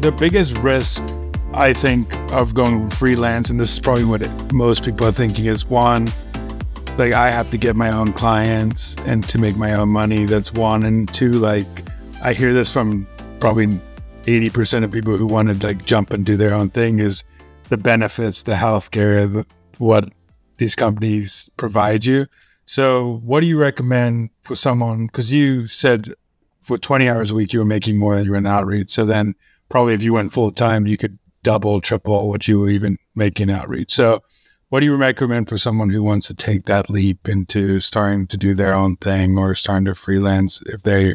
the 0.06 0.12
biggest 0.12 0.56
risk 0.58 1.02
I 1.52 1.72
think 1.72 2.14
of 2.30 2.54
going 2.54 2.88
freelance, 2.90 3.50
and 3.50 3.58
this 3.58 3.72
is 3.72 3.80
probably 3.80 4.04
what 4.04 4.22
it, 4.22 4.52
most 4.52 4.84
people 4.84 5.04
are 5.04 5.10
thinking, 5.10 5.46
is 5.46 5.66
one, 5.66 6.12
like 6.96 7.12
I 7.12 7.28
have 7.28 7.50
to 7.50 7.58
get 7.58 7.74
my 7.74 7.90
own 7.90 8.12
clients 8.12 8.94
and 8.98 9.28
to 9.28 9.38
make 9.38 9.56
my 9.56 9.74
own 9.74 9.88
money. 9.88 10.26
That's 10.26 10.52
one, 10.52 10.84
and 10.84 11.12
two, 11.12 11.32
like 11.32 11.66
I 12.22 12.34
hear 12.34 12.52
this 12.52 12.72
from 12.72 13.08
probably 13.40 13.80
eighty 14.26 14.50
percent 14.50 14.84
of 14.84 14.90
people 14.90 15.16
who 15.16 15.26
want 15.26 15.60
to 15.60 15.66
like 15.66 15.84
jump 15.84 16.12
and 16.12 16.24
do 16.24 16.36
their 16.36 16.54
own 16.54 16.70
thing 16.70 16.98
is 16.98 17.24
the 17.68 17.76
benefits, 17.76 18.42
the 18.42 18.54
healthcare, 18.54 19.32
the, 19.32 19.46
what 19.78 20.10
these 20.58 20.74
companies 20.74 21.50
provide 21.56 22.04
you. 22.04 22.26
So, 22.64 23.20
what 23.24 23.40
do 23.40 23.46
you 23.46 23.58
recommend 23.58 24.30
for 24.42 24.54
someone? 24.54 25.06
Because 25.06 25.32
you 25.32 25.66
said 25.66 26.12
for 26.60 26.78
twenty 26.78 27.08
hours 27.08 27.30
a 27.30 27.34
week 27.34 27.52
you 27.52 27.60
were 27.60 27.64
making 27.64 27.98
more 27.98 28.16
than 28.16 28.24
you 28.24 28.32
were 28.32 28.36
in 28.36 28.46
outreach. 28.46 28.90
So 28.90 29.04
then 29.04 29.34
probably 29.68 29.94
if 29.94 30.02
you 30.02 30.12
went 30.12 30.32
full 30.32 30.50
time, 30.50 30.86
you 30.86 30.96
could 30.96 31.18
double, 31.42 31.80
triple 31.80 32.28
what 32.28 32.48
you 32.48 32.58
were 32.58 32.68
even 32.68 32.96
making 33.14 33.50
outreach. 33.50 33.92
So, 33.92 34.20
what 34.68 34.80
do 34.80 34.86
you 34.86 34.96
recommend 34.96 35.48
for 35.48 35.56
someone 35.56 35.90
who 35.90 36.02
wants 36.02 36.26
to 36.26 36.34
take 36.34 36.64
that 36.64 36.90
leap 36.90 37.28
into 37.28 37.78
starting 37.78 38.26
to 38.26 38.36
do 38.36 38.52
their 38.52 38.74
own 38.74 38.96
thing 38.96 39.38
or 39.38 39.54
starting 39.54 39.84
to 39.84 39.94
freelance 39.94 40.60
if 40.66 40.82
they, 40.82 41.14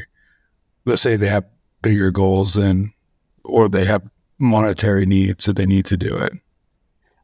let's 0.85 1.01
say, 1.01 1.17
they 1.17 1.27
have 1.27 1.43
bigger 1.81 2.11
goals 2.11 2.53
than, 2.53 2.93
or 3.43 3.69
they 3.69 3.85
have 3.85 4.03
monetary 4.39 5.05
needs 5.05 5.45
that 5.45 5.55
they 5.55 5.65
need 5.65 5.85
to 5.85 5.97
do 5.97 6.15
it? 6.15 6.33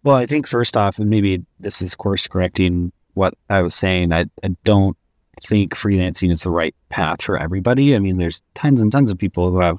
Well, 0.04 0.16
I 0.16 0.26
think 0.26 0.48
first 0.48 0.78
off, 0.78 1.00
and 1.00 1.10
maybe 1.10 1.46
this 1.60 1.82
is 1.82 1.96
course 1.96 2.28
correcting 2.28 2.92
what 3.14 3.34
I 3.50 3.62
was 3.62 3.76
saying, 3.76 4.14
I, 4.14 4.26
I 4.44 4.56
don't 4.64 4.96
think 5.44 5.76
freelancing 5.76 6.32
is 6.32 6.44
the 6.44 6.52
right 6.52 6.76
path 6.90 7.22
for 7.22 7.38
everybody. 7.38 7.96
I 7.96 8.00
mean, 8.00 8.18
there's 8.18 8.42
tons 8.56 8.82
and 8.82 8.92
tons 8.92 9.12
of 9.12 9.18
people 9.18 9.52
who 9.52 9.60
have 9.60 9.78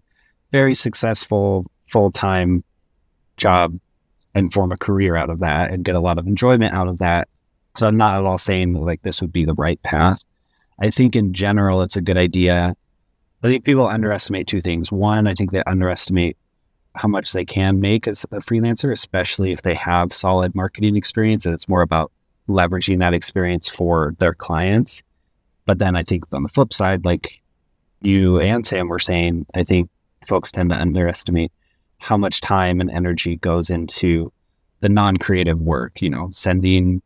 very 0.52 0.74
successful 0.74 1.64
full 1.86 2.10
time 2.10 2.64
job 3.36 3.78
and 4.34 4.52
form 4.52 4.72
a 4.72 4.76
career 4.76 5.16
out 5.16 5.30
of 5.30 5.38
that 5.40 5.70
and 5.70 5.84
get 5.84 5.94
a 5.94 6.00
lot 6.00 6.18
of 6.18 6.26
enjoyment 6.26 6.74
out 6.74 6.88
of 6.88 6.98
that. 6.98 7.28
So 7.76 7.86
I'm 7.86 7.96
not 7.96 8.18
at 8.18 8.26
all 8.26 8.38
saying 8.38 8.74
like 8.74 9.02
this 9.02 9.20
would 9.20 9.32
be 9.32 9.44
the 9.44 9.54
right 9.54 9.82
path. 9.82 10.20
I 10.80 10.90
think 10.90 11.16
in 11.16 11.32
general 11.32 11.82
it's 11.82 11.96
a 11.96 12.02
good 12.02 12.18
idea. 12.18 12.74
I 13.42 13.48
think 13.48 13.64
people 13.64 13.86
underestimate 13.86 14.46
two 14.46 14.60
things. 14.60 14.90
One, 14.90 15.26
I 15.26 15.34
think 15.34 15.52
they 15.52 15.62
underestimate 15.66 16.36
how 16.96 17.08
much 17.08 17.32
they 17.32 17.44
can 17.44 17.80
make 17.80 18.08
as 18.08 18.24
a 18.24 18.38
freelancer, 18.38 18.90
especially 18.90 19.52
if 19.52 19.62
they 19.62 19.74
have 19.74 20.12
solid 20.12 20.54
marketing 20.54 20.96
experience 20.96 21.46
and 21.46 21.54
it's 21.54 21.68
more 21.68 21.82
about 21.82 22.10
leveraging 22.48 22.98
that 22.98 23.14
experience 23.14 23.68
for 23.68 24.14
their 24.18 24.34
clients. 24.34 25.02
But 25.66 25.78
then 25.78 25.94
I 25.94 26.02
think 26.02 26.24
on 26.32 26.42
the 26.42 26.48
flip 26.48 26.72
side, 26.72 27.04
like 27.04 27.40
you 28.00 28.40
and 28.40 28.66
Sam 28.66 28.88
were 28.88 28.98
saying, 28.98 29.46
I 29.54 29.62
think 29.62 29.90
folks 30.26 30.50
tend 30.50 30.70
to 30.70 30.80
underestimate 30.80 31.52
how 31.98 32.16
much 32.16 32.40
time 32.40 32.80
and 32.80 32.90
energy 32.90 33.36
goes 33.36 33.70
into 33.70 34.32
the 34.80 34.88
non-creative 34.88 35.60
work 35.60 36.00
you 36.00 36.10
know 36.10 36.28
sending 36.30 37.02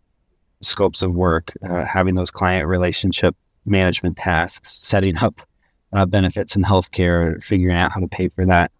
scopes 0.61 1.03
of 1.03 1.15
work 1.15 1.53
uh, 1.65 1.85
having 1.85 2.15
those 2.15 2.31
client 2.31 2.67
relationship 2.69 3.35
management 3.65 4.17
tasks 4.17 4.71
setting 4.71 5.17
up 5.19 5.41
uh, 5.93 6.07
benefits 6.07 6.57
in 6.57 6.63
healthcare 6.63 7.43
figuring 7.43 7.77
out 7.77 7.93
how 7.93 8.01
to 8.01 8.09
pay 8.09 8.29
for 8.29 8.45
that. 8.47 8.73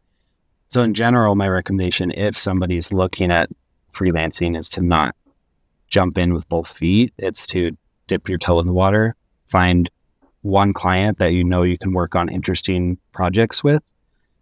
So 0.69 0.83
in 0.83 0.95
general 0.95 1.35
my 1.35 1.49
recommendation 1.49 2.11
if 2.13 2.39
somebody's 2.39 2.93
looking 2.93 3.31
at 3.31 3.51
freelancing 3.93 4.57
is 4.57 4.69
to 4.71 4.81
not 4.81 5.15
jump 5.89 6.17
in 6.17 6.33
with 6.33 6.49
both 6.49 6.77
feet. 6.77 7.13
It's 7.19 7.47
to 7.49 7.77
dip 8.07 8.29
your 8.29 8.39
toe 8.39 8.59
in 8.59 8.67
the 8.67 8.73
water 8.73 9.15
find 9.53 9.91
one 10.41 10.73
client 10.73 11.19
that 11.19 11.33
you 11.35 11.45
know 11.45 11.63
you 11.63 11.79
can 11.79 11.93
work 11.93 12.17
on 12.17 12.29
interesting 12.29 12.99
projects 13.13 13.63
with 13.63 13.83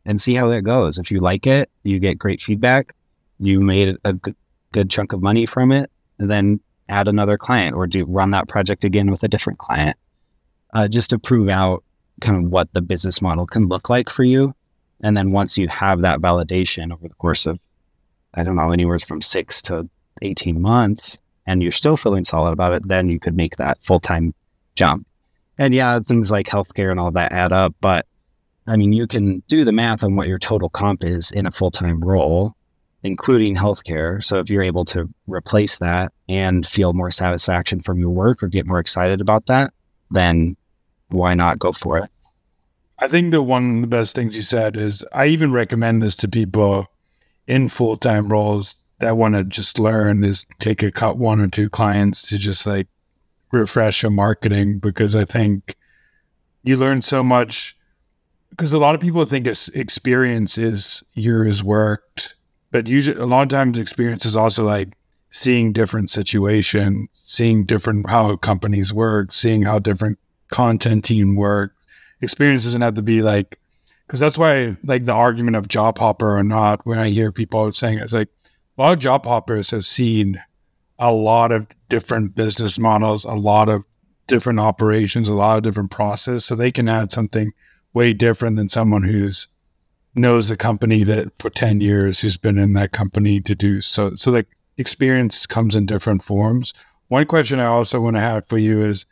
and 0.07 0.21
see 0.21 0.35
how 0.35 0.49
that 0.49 0.63
goes. 0.63 0.99
If 0.99 1.11
you 1.11 1.19
like 1.19 1.47
it, 1.47 1.69
you 1.83 1.99
get 1.99 2.19
great 2.19 2.41
feedback, 2.41 2.95
you 3.39 3.61
made 3.61 3.97
a 4.05 4.15
good, 4.15 4.37
chunk 4.89 5.13
of 5.13 5.21
money 5.21 5.47
from 5.47 5.73
it, 5.73 5.91
then 6.19 6.61
add 6.89 7.09
another 7.09 7.37
client 7.37 7.75
or 7.75 7.89
do 7.89 8.05
run 8.05 8.31
that 8.31 8.47
project 8.47 8.85
again 8.85 9.11
with 9.11 9.25
a 9.25 9.29
different 9.29 9.59
client, 9.59 9.97
uh, 10.73 10.87
just 10.87 11.11
to 11.11 11.19
prove 11.19 11.49
out 11.49 11.83
kind 12.21 12.45
of 12.45 12.51
what 12.51 12.73
the 12.73 12.83
business 12.83 13.21
model 13.21 13.47
can 13.47 13.67
look 13.67 13.89
like 13.89 14.11
for 14.11 14.25
you. 14.25 14.55
And 15.03 15.17
then 15.17 15.33
once 15.33 15.57
you 15.57 15.69
have 15.69 16.03
that 16.03 16.21
validation 16.21 16.93
over 16.93 17.09
the 17.09 17.15
course 17.15 17.47
of, 17.47 17.61
I 18.35 18.43
don't 18.43 18.57
know, 18.57 18.71
anywhere 18.71 18.99
from 18.99 19.23
six 19.23 19.63
to 19.63 19.89
18 20.23 20.61
months, 20.61 21.19
and 21.47 21.63
you're 21.63 21.73
still 21.73 21.97
feeling 21.97 22.25
solid 22.25 22.53
about 22.53 22.75
it, 22.75 22.87
then 22.87 23.09
you 23.09 23.19
could 23.19 23.35
make 23.35 23.57
that 23.57 23.83
full 23.83 24.01
time 24.01 24.35
jump. 24.77 25.07
And 25.59 25.75
yeah, 25.75 25.99
things 26.01 26.31
like 26.31 26.47
healthcare 26.47 26.91
and 26.91 27.01
all 27.01 27.11
that 27.13 27.33
add 27.33 27.53
up, 27.53 27.75
but 27.81 28.07
I 28.67 28.77
mean, 28.77 28.93
you 28.93 29.07
can 29.07 29.43
do 29.49 29.65
the 29.65 29.73
math 29.73 30.05
on 30.05 30.17
what 30.17 30.29
your 30.29 30.39
total 30.39 30.69
comp 30.69 31.03
is 31.03 31.33
in 31.33 31.47
a 31.47 31.51
full 31.51 31.71
time 31.71 32.01
role, 32.01 32.53
including 33.03 33.57
healthcare. 33.57 34.23
So 34.23 34.39
if 34.39 34.49
you're 34.49 34.63
able 34.63 34.85
to 34.87 35.09
replace 35.27 35.79
that 35.79 36.13
and 36.29 36.67
feel 36.67 36.93
more 36.93 37.11
satisfaction 37.11 37.81
from 37.81 37.99
your 37.99 38.11
work 38.11 38.43
or 38.43 38.49
get 38.49 38.67
more 38.67 38.79
excited 38.79 39.21
about 39.21 39.47
that, 39.47 39.73
then 40.11 40.57
why 41.11 41.35
not 41.35 41.59
go 41.59 41.73
for 41.73 41.99
it? 41.99 42.11
I 42.99 43.09
think 43.09 43.31
the 43.31 43.43
one 43.43 43.77
of 43.77 43.83
the 43.83 43.89
best 43.89 44.15
things 44.15 44.37
you 44.37 44.43
said 44.43 44.77
is 44.77 45.05
I 45.13 45.27
even 45.27 45.53
recommend 45.53 46.03
this 46.03 46.17
to 46.17 46.29
people 46.29 46.87
in 47.47 47.69
full 47.69 47.97
time 47.97 48.29
roles 48.29 48.87
that 48.99 49.17
want 49.17 49.35
to 49.35 49.45
just 49.45 49.79
learn 49.79 50.23
is 50.23 50.47
take 50.59 50.83
a 50.83 50.93
cut 50.93 51.17
one 51.17 51.41
or 51.41 51.49
two 51.49 51.71
clients 51.71 52.29
to 52.29 52.39
just 52.39 52.67
like 52.67 52.89
refresh 53.51 54.03
your 54.03 54.11
marketing 54.11 54.79
because 54.79 55.17
I 55.17 55.25
think 55.25 55.75
you 56.63 56.77
learn 56.77 57.01
so 57.01 57.25
much 57.25 57.77
because 58.51 58.73
a 58.73 58.79
lot 58.79 58.95
of 58.95 59.01
people 59.01 59.25
think 59.25 59.47
experience 59.47 60.59
is 60.59 61.03
years 61.15 61.65
worked, 61.65 62.35
but 62.71 62.89
usually 62.89 63.19
a 63.19 63.27
lot 63.27 63.43
of 63.43 63.49
times 63.49 63.79
experience 63.79 64.27
is 64.27 64.37
also 64.37 64.65
like 64.65 64.95
seeing 65.31 65.73
different 65.73 66.11
situations, 66.11 67.09
seeing 67.13 67.65
different 67.65 68.11
how 68.11 68.37
companies 68.37 68.93
work, 68.93 69.33
seeing 69.33 69.63
how 69.63 69.79
different 69.79 70.19
content 70.51 71.05
team 71.05 71.37
work. 71.37 71.75
Experience 72.21 72.65
doesn't 72.65 72.83
have 72.83 72.95
to 72.95 73.03
be 73.03 73.23
like 73.23 73.59
because 74.07 74.21
that's 74.21 74.39
why 74.39 74.77
like 74.85 75.05
the 75.05 75.13
argument 75.13 75.57
of 75.57 75.69
job 75.69 75.99
hopper 75.99 76.37
or 76.37 76.43
not. 76.43 76.85
When 76.85 76.99
I 76.99 77.11
hear 77.11 77.33
people 77.33 77.71
saying 77.73 77.99
it's 77.99 78.13
like 78.13 78.29
a 78.77 78.83
lot 78.83 78.93
of 78.93 78.99
job 78.99 79.25
hoppers 79.25 79.71
have 79.71 79.85
seen 79.85 80.41
a 80.99 81.13
lot 81.13 81.53
of 81.53 81.67
different 81.89 82.35
business 82.35 82.79
models, 82.79 83.25
a 83.25 83.35
lot 83.35 83.69
of 83.69 83.87
different 84.27 84.61
operations, 84.61 85.29
a 85.29 85.35
lot 85.35 85.57
of 85.57 85.63
different 85.63 85.91
process, 85.91 86.45
so 86.45 86.55
they 86.55 86.71
can 86.71 86.89
add 86.89 87.11
something 87.11 87.53
way 87.93 88.13
different 88.13 88.57
than 88.57 88.69
someone 88.69 89.05
who's 89.05 89.49
knows 90.15 90.49
the 90.49 90.57
company 90.57 91.05
that 91.05 91.31
for 91.39 91.51
10 91.51 91.81
years 91.81 92.21
who's 92.21 92.37
been 92.37 92.59
in 92.59 92.73
that 92.73 92.91
company 92.91 93.41
to 93.41 93.55
do 93.55 93.81
so 93.81 94.15
so 94.17 94.31
like 94.31 94.49
experience 94.77 95.47
comes 95.47 95.77
in 95.77 95.87
different 95.87 96.23
forms 96.23 96.73
one 97.09 97.25
question 97.27 97.61
i 97.61 97.65
also 97.65 98.01
want 98.01 98.17
to 98.17 98.21
have 98.21 98.45
for 98.47 98.59
you 98.59 98.83
is 98.83 99.07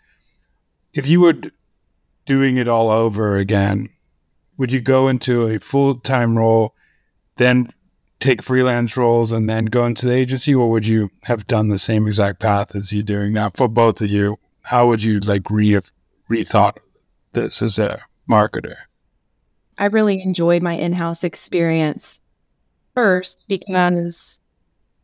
if 0.93 1.09
you 1.09 1.21
were 1.21 1.35
doing 2.25 2.57
it 2.57 2.69
all 2.69 2.91
over 2.91 3.37
again 3.37 3.89
would 4.57 4.73
you 4.73 4.81
go 4.81 5.09
into 5.09 5.47
a 5.47 5.59
full-time 5.59 6.37
role 6.37 6.75
then 7.37 7.67
take 8.19 8.43
freelance 8.43 8.97
roles 8.97 9.31
and 9.31 9.49
then 9.49 9.67
go 9.67 9.87
into 9.87 10.05
the 10.07 10.13
agency 10.13 10.55
or 10.55 10.71
would 10.71 10.87
you 10.87 11.11
have 11.25 11.47
done 11.47 11.69
the 11.69 11.79
same 11.79 12.07
exact 12.07 12.41
path 12.41 12.75
as 12.75 12.93
you're 12.93 13.03
doing 13.03 13.33
now 13.33 13.49
for 13.55 13.69
both 13.69 14.01
of 14.01 14.11
you 14.11 14.39
how 14.65 14.87
would 14.89 15.03
you 15.03 15.19
like 15.21 15.51
re 15.51 15.81
rethought 16.29 16.77
this 17.33 17.63
as 17.63 17.79
a 17.79 18.01
marketer? 18.29 18.77
I 19.79 19.87
really 19.87 20.21
enjoyed 20.23 20.63
my 20.63 20.75
in 20.75 20.95
house 20.95 21.25
experience 21.25 22.21
first 22.95 23.47
because 23.49 24.41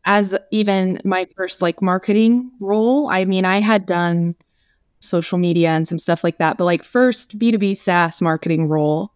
as 0.03 0.37
even 0.51 1.01
my 1.03 1.25
first 1.35 1.61
like 1.61 1.81
marketing 1.81 2.51
role, 2.59 3.09
I 3.09 3.25
mean, 3.25 3.45
I 3.45 3.61
had 3.61 3.85
done 3.85 4.35
social 5.05 5.37
media 5.37 5.69
and 5.69 5.87
some 5.87 5.99
stuff 5.99 6.23
like 6.23 6.37
that, 6.37 6.57
but 6.57 6.65
like 6.65 6.83
first 6.83 7.39
B2B 7.39 7.77
SaaS 7.77 8.21
marketing 8.21 8.67
role, 8.67 9.11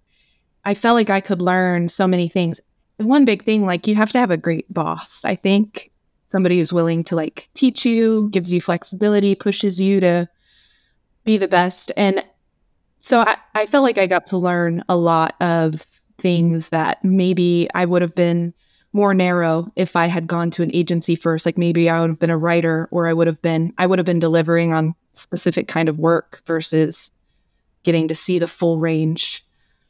I 0.66 0.74
felt 0.74 0.96
like 0.96 1.10
I 1.10 1.22
could 1.22 1.42
learn 1.42 1.90
so 1.90 2.08
many 2.08 2.28
things 2.28 2.62
one 3.00 3.26
big 3.26 3.44
thing, 3.44 3.66
like 3.66 3.88
you 3.88 3.96
have 3.96 4.12
to 4.12 4.20
have 4.20 4.32
a 4.32 4.38
great 4.38 4.72
boss. 4.74 5.24
I 5.24 5.36
think 5.36 5.92
somebody 6.28 6.58
who's 6.58 6.74
willing 6.74 7.04
to 7.06 7.16
like 7.16 7.50
teach 7.54 7.86
you, 7.86 8.30
gives 8.32 8.54
you 8.54 8.62
flexibility, 8.62 9.36
pushes 9.36 9.80
you 9.80 10.00
to 10.02 10.28
be 11.24 11.38
the 11.38 11.48
best. 11.48 11.92
And 11.96 12.24
so 13.00 13.22
I, 13.22 13.38
I 13.56 13.66
felt 13.66 13.84
like 13.84 13.98
I 13.98 14.08
got 14.08 14.26
to 14.28 14.38
learn 14.38 14.84
a 14.90 14.96
lot 14.96 15.36
of 15.40 15.82
things 16.18 16.70
that 16.70 17.04
maybe 17.04 17.70
I 17.74 17.86
would 17.86 18.02
have 18.02 18.16
been 18.16 18.54
more 18.92 19.14
narrow 19.14 19.72
if 19.76 19.96
I 19.96 20.08
had 20.08 20.28
gone 20.28 20.50
to 20.52 20.64
an 20.64 20.74
agency 20.74 21.16
first. 21.16 21.46
Like 21.46 21.58
maybe 21.58 21.90
I 21.90 22.02
would 22.02 22.10
have 22.10 22.20
been 22.20 22.30
a 22.30 22.38
writer 22.38 22.88
or 22.92 23.08
I 23.08 23.14
would 23.14 23.28
have 23.28 23.42
been 23.42 23.74
I 23.78 23.86
would 23.86 24.00
have 24.00 24.06
been 24.06 24.20
delivering 24.20 24.74
on 24.74 24.96
specific 25.14 25.68
kind 25.68 25.90
of 25.90 26.00
work 26.00 26.42
versus 26.46 27.12
getting 27.84 28.08
to 28.08 28.16
see 28.16 28.40
the 28.40 28.48
full 28.48 28.80
range 28.80 29.46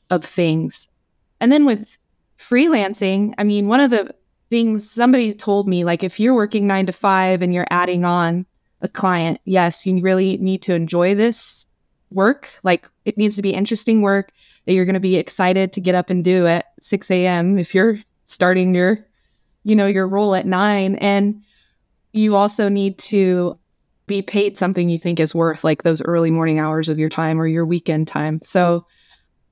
of 0.09 0.23
things. 0.23 0.87
And 1.39 1.51
then 1.51 1.65
with 1.65 1.97
freelancing, 2.37 3.33
I 3.37 3.43
mean, 3.43 3.67
one 3.67 3.79
of 3.79 3.91
the 3.91 4.13
things 4.49 4.89
somebody 4.89 5.33
told 5.33 5.67
me, 5.67 5.83
like 5.83 6.03
if 6.03 6.19
you're 6.19 6.35
working 6.35 6.67
nine 6.67 6.85
to 6.87 6.91
five 6.91 7.41
and 7.41 7.53
you're 7.53 7.67
adding 7.69 8.03
on 8.03 8.45
a 8.81 8.87
client, 8.87 9.39
yes, 9.45 9.85
you 9.85 10.01
really 10.01 10.37
need 10.37 10.61
to 10.63 10.73
enjoy 10.73 11.15
this 11.15 11.67
work. 12.11 12.51
Like 12.63 12.89
it 13.05 13.17
needs 13.17 13.35
to 13.35 13.41
be 13.41 13.53
interesting 13.53 14.01
work 14.01 14.31
that 14.65 14.73
you're 14.73 14.85
going 14.85 14.93
to 14.93 14.99
be 14.99 15.17
excited 15.17 15.73
to 15.73 15.81
get 15.81 15.95
up 15.95 16.09
and 16.09 16.23
do 16.23 16.47
at 16.47 16.65
6 16.81 17.09
a.m. 17.11 17.57
if 17.57 17.73
you're 17.73 17.99
starting 18.29 18.75
your, 18.75 19.05
you 19.63 19.75
know, 19.75 19.87
your 19.87 20.07
role 20.07 20.35
at 20.35 20.45
nine. 20.45 20.95
And 20.95 21.43
you 22.13 22.35
also 22.35 22.69
need 22.69 22.97
to 22.99 23.57
be 24.05 24.21
paid 24.21 24.55
something 24.55 24.89
you 24.89 24.99
think 24.99 25.19
is 25.19 25.35
worth 25.35 25.63
like 25.63 25.83
those 25.83 26.01
early 26.03 26.31
morning 26.31 26.59
hours 26.59 26.89
of 26.89 26.99
your 26.99 27.09
time 27.09 27.41
or 27.41 27.47
your 27.47 27.65
weekend 27.65 28.07
time. 28.07 28.39
So 28.41 28.85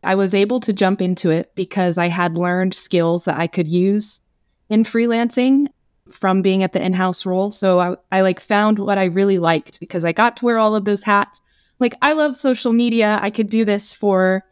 I 0.04 0.16
was 0.16 0.34
able 0.34 0.60
to 0.62 0.74
jump 0.74 1.02
into 1.02 1.32
it 1.32 1.54
because 1.56 1.98
I 1.98 2.08
had 2.08 2.38
learned 2.38 2.74
skills 2.74 3.26
that 3.26 3.40
I 3.40 3.48
could 3.48 3.68
use 3.68 4.22
in 4.70 4.84
freelancing 4.84 5.68
from 6.12 6.42
being 6.42 6.64
at 6.64 6.74
the 6.74 6.82
in-house 6.82 7.26
role. 7.26 7.52
So 7.52 7.80
I, 7.80 7.96
I 8.12 8.22
like 8.22 8.40
found 8.40 8.80
what 8.80 8.98
I 8.98 9.06
really 9.06 9.40
liked 9.40 9.80
because 9.80 10.06
I 10.06 10.12
got 10.12 10.38
to 10.38 10.46
wear 10.46 10.58
all 10.58 10.76
of 10.76 10.86
those 10.86 11.04
hats. 11.04 11.42
Like 11.80 11.96
I 12.02 12.14
love 12.14 12.36
social 12.36 12.74
media. 12.74 13.20
I 13.22 13.32
could 13.32 13.50
do 13.50 13.66
this 13.66 13.92
for 13.94 14.44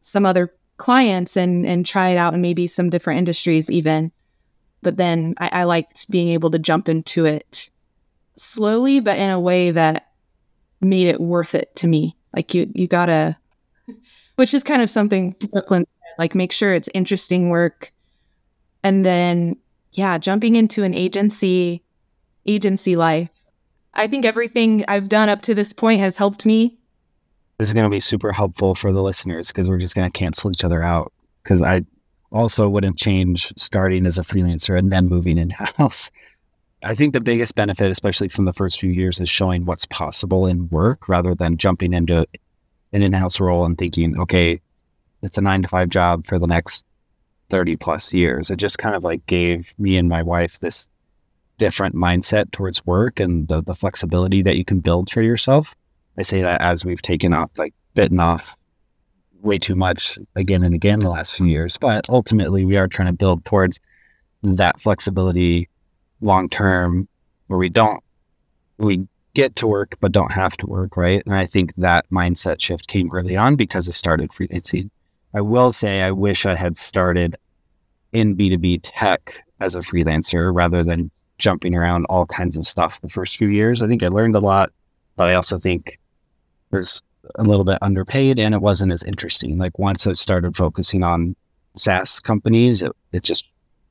some 0.00 0.26
other 0.26 0.54
clients 0.82 1.36
and 1.36 1.64
and 1.64 1.86
try 1.86 2.10
it 2.10 2.18
out 2.18 2.34
in 2.34 2.40
maybe 2.40 2.66
some 2.66 2.90
different 2.90 3.18
industries 3.18 3.70
even. 3.70 4.12
But 4.82 4.96
then 4.96 5.34
I, 5.38 5.60
I 5.60 5.64
liked 5.64 6.10
being 6.10 6.28
able 6.28 6.50
to 6.50 6.58
jump 6.58 6.88
into 6.88 7.24
it 7.24 7.70
slowly, 8.36 9.00
but 9.00 9.16
in 9.16 9.30
a 9.30 9.40
way 9.40 9.70
that 9.70 10.08
made 10.80 11.06
it 11.06 11.20
worth 11.20 11.54
it 11.54 11.74
to 11.76 11.86
me. 11.86 12.16
Like 12.34 12.54
you 12.54 12.70
you 12.74 12.86
gotta 12.86 13.38
which 14.36 14.52
is 14.52 14.64
kind 14.64 14.82
of 14.82 14.90
something 14.90 15.36
Brooklin 15.52 15.84
like 16.18 16.34
make 16.34 16.52
sure 16.52 16.74
it's 16.74 16.88
interesting 16.92 17.48
work 17.48 17.92
and 18.82 19.04
then, 19.04 19.56
yeah, 19.92 20.18
jumping 20.18 20.56
into 20.56 20.82
an 20.82 20.94
agency, 20.94 21.84
agency 22.46 22.96
life. 22.96 23.30
I 23.94 24.06
think 24.06 24.24
everything 24.24 24.84
I've 24.88 25.08
done 25.08 25.28
up 25.28 25.42
to 25.42 25.54
this 25.54 25.72
point 25.72 26.00
has 26.00 26.16
helped 26.16 26.44
me. 26.46 26.78
This 27.62 27.68
is 27.68 27.74
going 27.74 27.88
to 27.88 27.90
be 27.94 28.00
super 28.00 28.32
helpful 28.32 28.74
for 28.74 28.92
the 28.92 29.04
listeners 29.04 29.52
because 29.52 29.70
we're 29.70 29.78
just 29.78 29.94
going 29.94 30.10
to 30.10 30.18
cancel 30.18 30.50
each 30.50 30.64
other 30.64 30.82
out. 30.82 31.12
Because 31.44 31.62
I 31.62 31.82
also 32.32 32.68
wouldn't 32.68 32.98
change 32.98 33.52
starting 33.56 34.04
as 34.04 34.18
a 34.18 34.22
freelancer 34.22 34.76
and 34.76 34.90
then 34.90 35.06
moving 35.06 35.38
in 35.38 35.50
house. 35.50 36.10
I 36.82 36.96
think 36.96 37.12
the 37.12 37.20
biggest 37.20 37.54
benefit, 37.54 37.88
especially 37.88 38.26
from 38.26 38.46
the 38.46 38.52
first 38.52 38.80
few 38.80 38.90
years, 38.90 39.20
is 39.20 39.28
showing 39.28 39.64
what's 39.64 39.86
possible 39.86 40.44
in 40.44 40.70
work 40.70 41.08
rather 41.08 41.36
than 41.36 41.56
jumping 41.56 41.92
into 41.92 42.26
an 42.92 43.00
in 43.00 43.12
house 43.12 43.38
role 43.38 43.64
and 43.64 43.78
thinking, 43.78 44.18
okay, 44.18 44.60
it's 45.22 45.38
a 45.38 45.40
nine 45.40 45.62
to 45.62 45.68
five 45.68 45.88
job 45.88 46.26
for 46.26 46.40
the 46.40 46.48
next 46.48 46.84
30 47.50 47.76
plus 47.76 48.12
years. 48.12 48.50
It 48.50 48.56
just 48.56 48.78
kind 48.78 48.96
of 48.96 49.04
like 49.04 49.24
gave 49.26 49.72
me 49.78 49.96
and 49.96 50.08
my 50.08 50.24
wife 50.24 50.58
this 50.58 50.90
different 51.58 51.94
mindset 51.94 52.50
towards 52.50 52.84
work 52.84 53.20
and 53.20 53.46
the, 53.46 53.62
the 53.62 53.76
flexibility 53.76 54.42
that 54.42 54.56
you 54.56 54.64
can 54.64 54.80
build 54.80 55.10
for 55.10 55.22
yourself. 55.22 55.76
I 56.18 56.22
say 56.22 56.42
that 56.42 56.60
as 56.60 56.84
we've 56.84 57.02
taken 57.02 57.32
off, 57.32 57.50
like 57.58 57.74
bitten 57.94 58.20
off 58.20 58.56
way 59.40 59.58
too 59.58 59.74
much 59.74 60.18
again 60.36 60.62
and 60.62 60.74
again 60.74 61.00
the 61.00 61.10
last 61.10 61.34
few 61.34 61.46
years. 61.46 61.76
But 61.76 62.04
ultimately, 62.08 62.64
we 62.64 62.76
are 62.76 62.88
trying 62.88 63.08
to 63.08 63.12
build 63.12 63.44
towards 63.44 63.80
that 64.42 64.80
flexibility 64.80 65.68
long 66.20 66.48
term 66.48 67.08
where 67.46 67.58
we 67.58 67.68
don't, 67.68 68.02
we 68.78 69.06
get 69.34 69.56
to 69.56 69.66
work, 69.66 69.96
but 70.00 70.12
don't 70.12 70.32
have 70.32 70.56
to 70.58 70.66
work, 70.66 70.96
right? 70.96 71.22
And 71.26 71.34
I 71.34 71.46
think 71.46 71.74
that 71.76 72.08
mindset 72.10 72.60
shift 72.60 72.86
came 72.86 73.10
early 73.12 73.36
on 73.36 73.56
because 73.56 73.88
I 73.88 73.92
started 73.92 74.30
freelancing. 74.30 74.90
I 75.34 75.40
will 75.40 75.72
say 75.72 76.02
I 76.02 76.10
wish 76.10 76.44
I 76.46 76.54
had 76.54 76.76
started 76.76 77.36
in 78.12 78.36
B2B 78.36 78.80
tech 78.82 79.42
as 79.60 79.74
a 79.74 79.80
freelancer 79.80 80.54
rather 80.54 80.82
than 80.82 81.10
jumping 81.38 81.74
around 81.74 82.04
all 82.08 82.26
kinds 82.26 82.56
of 82.56 82.66
stuff 82.66 83.00
the 83.00 83.08
first 83.08 83.36
few 83.36 83.48
years. 83.48 83.82
I 83.82 83.86
think 83.86 84.02
I 84.02 84.08
learned 84.08 84.36
a 84.36 84.40
lot, 84.40 84.70
but 85.16 85.28
I 85.28 85.34
also 85.34 85.58
think 85.58 85.98
was 86.72 87.02
a 87.36 87.44
little 87.44 87.64
bit 87.64 87.78
underpaid 87.82 88.38
and 88.38 88.54
it 88.54 88.60
wasn't 88.60 88.92
as 88.92 89.02
interesting. 89.02 89.58
Like 89.58 89.78
once 89.78 90.06
I 90.06 90.12
started 90.12 90.56
focusing 90.56 91.02
on 91.02 91.34
SaaS 91.76 92.20
companies, 92.20 92.82
it, 92.82 92.92
it 93.12 93.22
just, 93.22 93.44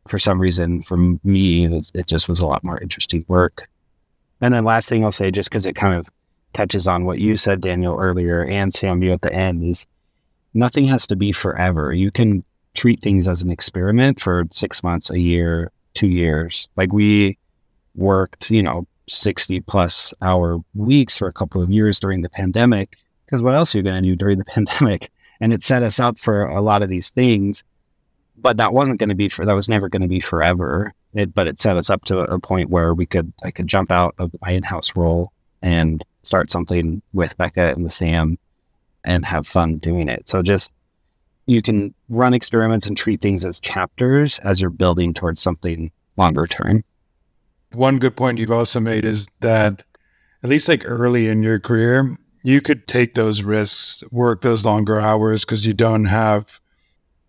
for 0.08 0.20
some 0.20 0.42
reason, 0.42 0.82
for 0.82 0.98
me, 1.24 1.66
it, 1.66 1.92
it 1.94 2.08
just 2.08 2.28
was 2.28 2.40
a 2.40 2.46
lot 2.46 2.64
more 2.64 2.82
interesting 2.82 3.24
work. 3.28 3.68
And 4.42 4.54
then 4.54 4.66
last 4.66 4.90
thing 4.90 5.06
I'll 5.06 5.12
say, 5.12 5.32
just 5.32 5.50
because 5.50 5.66
it 5.66 5.76
kind 5.76 5.96
of 5.96 6.10
touches 6.54 6.88
on 6.88 7.06
what 7.06 7.20
you 7.20 7.38
said, 7.38 7.62
Daniel, 7.62 7.98
earlier, 7.98 8.44
and 8.44 8.74
Sam, 8.74 9.02
you 9.02 9.12
at 9.12 9.22
the 9.22 9.34
end, 9.34 9.64
is 9.64 9.86
nothing 10.54 10.86
has 10.86 11.08
to 11.08 11.16
be 11.16 11.32
forever. 11.32 11.94
You 11.94 12.12
can 12.12 12.44
treat 12.74 13.02
things 13.02 13.28
as 13.28 13.42
an 13.42 13.52
experiment 13.52 14.20
for 14.20 14.46
six 14.52 14.84
months, 14.84 15.10
a 15.10 15.20
year, 15.20 15.72
two 15.94 16.08
years. 16.08 16.68
Like 16.76 16.92
we 16.92 17.38
worked, 17.96 18.50
you 18.50 18.64
know, 18.64 18.88
60 19.08 19.62
plus 19.62 20.14
hour 20.22 20.60
weeks 20.74 21.18
for 21.18 21.28
a 21.28 21.34
couple 21.34 21.62
of 21.62 21.70
years 21.70 22.00
during 22.00 22.22
the 22.22 22.30
pandemic. 22.30 22.98
Because 23.26 23.42
what 23.42 23.56
else 23.56 23.74
are 23.74 23.80
you 23.80 23.84
going 23.84 24.02
to 24.02 24.10
do 24.10 24.16
during 24.16 24.38
the 24.38 24.46
pandemic? 24.56 25.10
And 25.40 25.54
it 25.54 25.64
set 25.64 25.84
us 25.84 26.00
up 26.00 26.18
for 26.18 26.46
a 26.46 26.62
lot 26.62 26.82
of 26.82 26.90
these 26.90 27.10
things. 27.10 27.64
But 28.38 28.58
that 28.58 28.74
wasn't 28.74 29.00
going 29.00 29.10
to 29.10 29.16
be 29.16 29.30
for, 29.30 29.46
that 29.46 29.54
was 29.54 29.70
never 29.70 29.90
going 29.90 30.02
to 30.02 30.08
be 30.08 30.20
forever. 30.20 30.94
It, 31.14 31.34
but 31.34 31.48
it 31.48 31.60
set 31.60 31.78
us 31.78 31.90
up 31.90 32.06
to 32.06 32.20
a 32.20 32.40
point 32.40 32.70
where 32.70 32.94
we 32.94 33.06
could, 33.06 33.34
I 33.44 33.52
could 33.52 33.68
jump 33.68 33.92
out 33.92 34.16
of 34.18 34.32
my 34.42 34.52
in 34.52 34.64
house 34.64 34.96
role 34.96 35.32
and 35.62 36.04
start 36.24 36.52
something 36.52 37.02
with 37.14 37.38
Becca 37.38 37.74
and 37.74 37.86
the 37.86 37.92
Sam 37.92 38.38
and 39.04 39.26
have 39.26 39.48
fun 39.48 39.78
doing 39.78 40.08
it. 40.10 40.30
So 40.30 40.42
just 40.42 40.74
you 41.46 41.62
can 41.62 41.94
run 42.10 42.34
experiments 42.34 42.88
and 42.88 42.96
treat 42.96 43.22
things 43.22 43.46
as 43.46 43.60
chapters 43.60 44.40
as 44.40 44.62
you're 44.62 44.70
building 44.70 45.14
towards 45.14 45.42
something 45.42 45.92
longer 46.18 46.48
term. 46.48 46.84
One 47.74 48.00
good 48.00 48.16
point 48.16 48.40
you've 48.40 48.52
also 48.52 48.80
made 48.80 49.06
is 49.06 49.28
that 49.40 49.84
at 50.44 50.50
least 50.50 50.68
like 50.68 50.84
early 50.86 51.28
in 51.28 51.42
your 51.44 51.60
career, 51.60 52.18
you 52.44 52.62
could 52.62 52.88
take 52.88 53.14
those 53.14 53.44
risks, 53.44 54.04
work 54.12 54.42
those 54.42 54.66
longer 54.66 55.00
hours 55.00 55.46
because 55.46 55.66
you 55.66 55.74
don't 55.74 56.06
have 56.06 56.60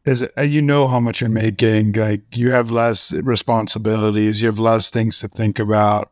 is 0.04 0.22
it, 0.22 0.32
you 0.50 0.60
know 0.60 0.88
how 0.88 0.98
much 0.98 1.20
you're 1.20 1.30
making, 1.30 1.92
like 1.92 2.22
you 2.36 2.50
have 2.50 2.70
less 2.70 3.12
responsibilities, 3.12 4.42
you 4.42 4.48
have 4.48 4.58
less 4.58 4.90
things 4.90 5.20
to 5.20 5.28
think 5.28 5.58
about. 5.58 6.10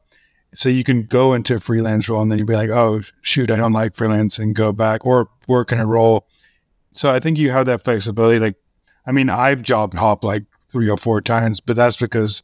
So 0.55 0.69
you 0.69 0.85
can 0.85 1.05
go 1.05 1.33
into 1.33 1.57
a 1.57 1.61
freelance 1.61 2.09
role 2.09 2.23
and 2.23 2.31
then 2.31 2.39
you'd 2.39 2.47
be 2.47 2.55
like, 2.55 2.71
oh, 2.71 3.03
shoot, 3.21 3.51
I 3.51 3.57
don't 3.57 3.73
like 3.73 3.95
freelance 3.95 4.39
and 4.39 4.55
go 4.55 4.73
back 4.73 5.05
or 5.07 5.29
work 5.47 5.73
in 5.73 5.79
a 5.79 5.87
role. 5.87 6.27
So 6.93 7.13
I 7.13 7.21
think 7.21 7.39
you 7.39 7.51
have 7.51 7.67
that 7.67 7.83
flexibility. 7.83 8.39
Like, 8.39 8.57
I 9.07 9.13
mean, 9.13 9.31
I've 9.31 9.63
job 9.63 9.95
hopped 9.95 10.25
like 10.25 10.45
three 10.69 10.89
or 10.89 10.97
four 10.97 11.21
times, 11.21 11.61
but 11.61 11.77
that's 11.77 11.97
because 11.97 12.43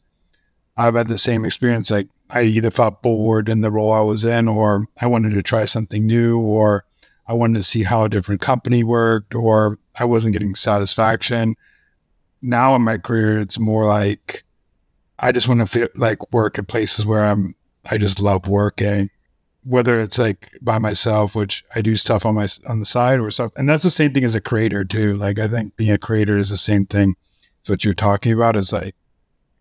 I've 0.76 0.94
had 0.94 1.08
the 1.08 1.18
same 1.18 1.44
experience. 1.44 1.90
Like, 1.90 2.08
I 2.28 2.42
either 2.42 2.70
felt 2.70 3.02
bored 3.02 3.48
in 3.48 3.60
the 3.60 3.70
role 3.70 3.92
I 3.92 4.00
was 4.00 4.24
in, 4.24 4.48
or 4.48 4.86
I 5.00 5.06
wanted 5.06 5.32
to 5.34 5.42
try 5.42 5.64
something 5.64 6.06
new, 6.06 6.38
or 6.38 6.84
I 7.26 7.32
wanted 7.32 7.56
to 7.56 7.62
see 7.62 7.82
how 7.84 8.04
a 8.04 8.08
different 8.08 8.40
company 8.40 8.84
worked, 8.84 9.34
or 9.34 9.78
I 9.98 10.04
wasn't 10.04 10.32
getting 10.32 10.54
satisfaction. 10.54 11.54
Now 12.42 12.74
in 12.76 12.82
my 12.82 12.98
career, 12.98 13.38
it's 13.38 13.58
more 13.58 13.86
like 13.86 14.44
I 15.18 15.32
just 15.32 15.48
want 15.48 15.60
to 15.60 15.66
feel 15.66 15.88
like 15.94 16.32
work 16.32 16.58
at 16.58 16.68
places 16.68 17.06
where 17.06 17.24
I'm 17.24 17.54
I 17.88 17.98
just 17.98 18.20
love 18.20 18.48
working, 18.48 19.10
whether 19.64 19.98
it's 19.98 20.18
like 20.18 20.50
by 20.60 20.78
myself, 20.78 21.34
which 21.34 21.64
I 21.74 21.80
do 21.80 21.96
stuff 21.96 22.26
on 22.26 22.34
my 22.34 22.46
on 22.68 22.80
the 22.80 22.86
side 22.86 23.20
or 23.20 23.30
stuff, 23.30 23.52
and 23.56 23.68
that's 23.68 23.82
the 23.82 23.90
same 23.90 24.12
thing 24.12 24.24
as 24.24 24.34
a 24.34 24.40
creator 24.40 24.84
too. 24.84 25.16
Like 25.16 25.38
I 25.38 25.48
think 25.48 25.76
being 25.76 25.92
a 25.92 25.98
creator 25.98 26.36
is 26.36 26.50
the 26.50 26.56
same 26.56 26.84
thing. 26.84 27.16
So 27.62 27.72
what 27.72 27.84
you're 27.84 27.94
talking 27.94 28.32
about 28.32 28.56
is 28.56 28.72
like 28.72 28.94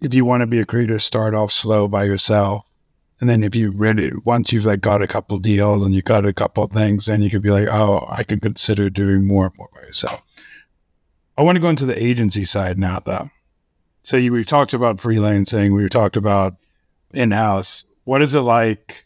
if 0.02 0.14
you 0.14 0.26
want 0.26 0.42
to 0.42 0.48
be 0.48 0.60
a 0.60 0.66
creator, 0.66 1.00
start 1.00 1.34
off 1.34 1.52
slow 1.52 1.88
by 1.88 2.04
yourself. 2.04 2.70
And 3.20 3.30
then 3.30 3.44
if 3.44 3.56
you 3.56 3.72
really, 3.72 4.12
once 4.24 4.52
you've 4.52 4.66
like 4.66 4.82
got 4.82 5.02
a 5.02 5.08
couple 5.08 5.38
deals 5.40 5.84
and 5.84 5.96
you 5.96 6.02
got 6.02 6.26
a 6.26 6.34
couple 6.34 6.66
things, 6.68 7.06
then 7.06 7.22
you 7.22 7.30
could 7.30 7.42
be 7.42 7.52
like, 7.52 7.68
oh, 7.72 8.06
I 8.10 8.24
could 8.24 8.42
consider 8.42 8.90
doing 8.90 9.26
more 9.26 9.46
and 9.46 9.58
more 9.58 9.70
by 9.74 9.82
yourself. 9.82 10.22
I 11.38 11.44
want 11.44 11.56
to 11.56 11.62
go 11.62 11.70
into 11.70 11.86
the 11.86 12.02
agency 12.02 12.44
side 12.44 12.78
now, 12.78 13.00
though. 13.00 13.30
So 14.04 14.18
you, 14.18 14.34
we've 14.34 14.46
talked 14.46 14.74
about 14.74 14.98
freelancing, 14.98 15.74
we've 15.74 15.90
talked 15.90 16.18
about 16.18 16.56
in-house 17.14 17.86
what 18.06 18.22
is 18.22 18.34
it 18.34 18.42
like 18.42 19.06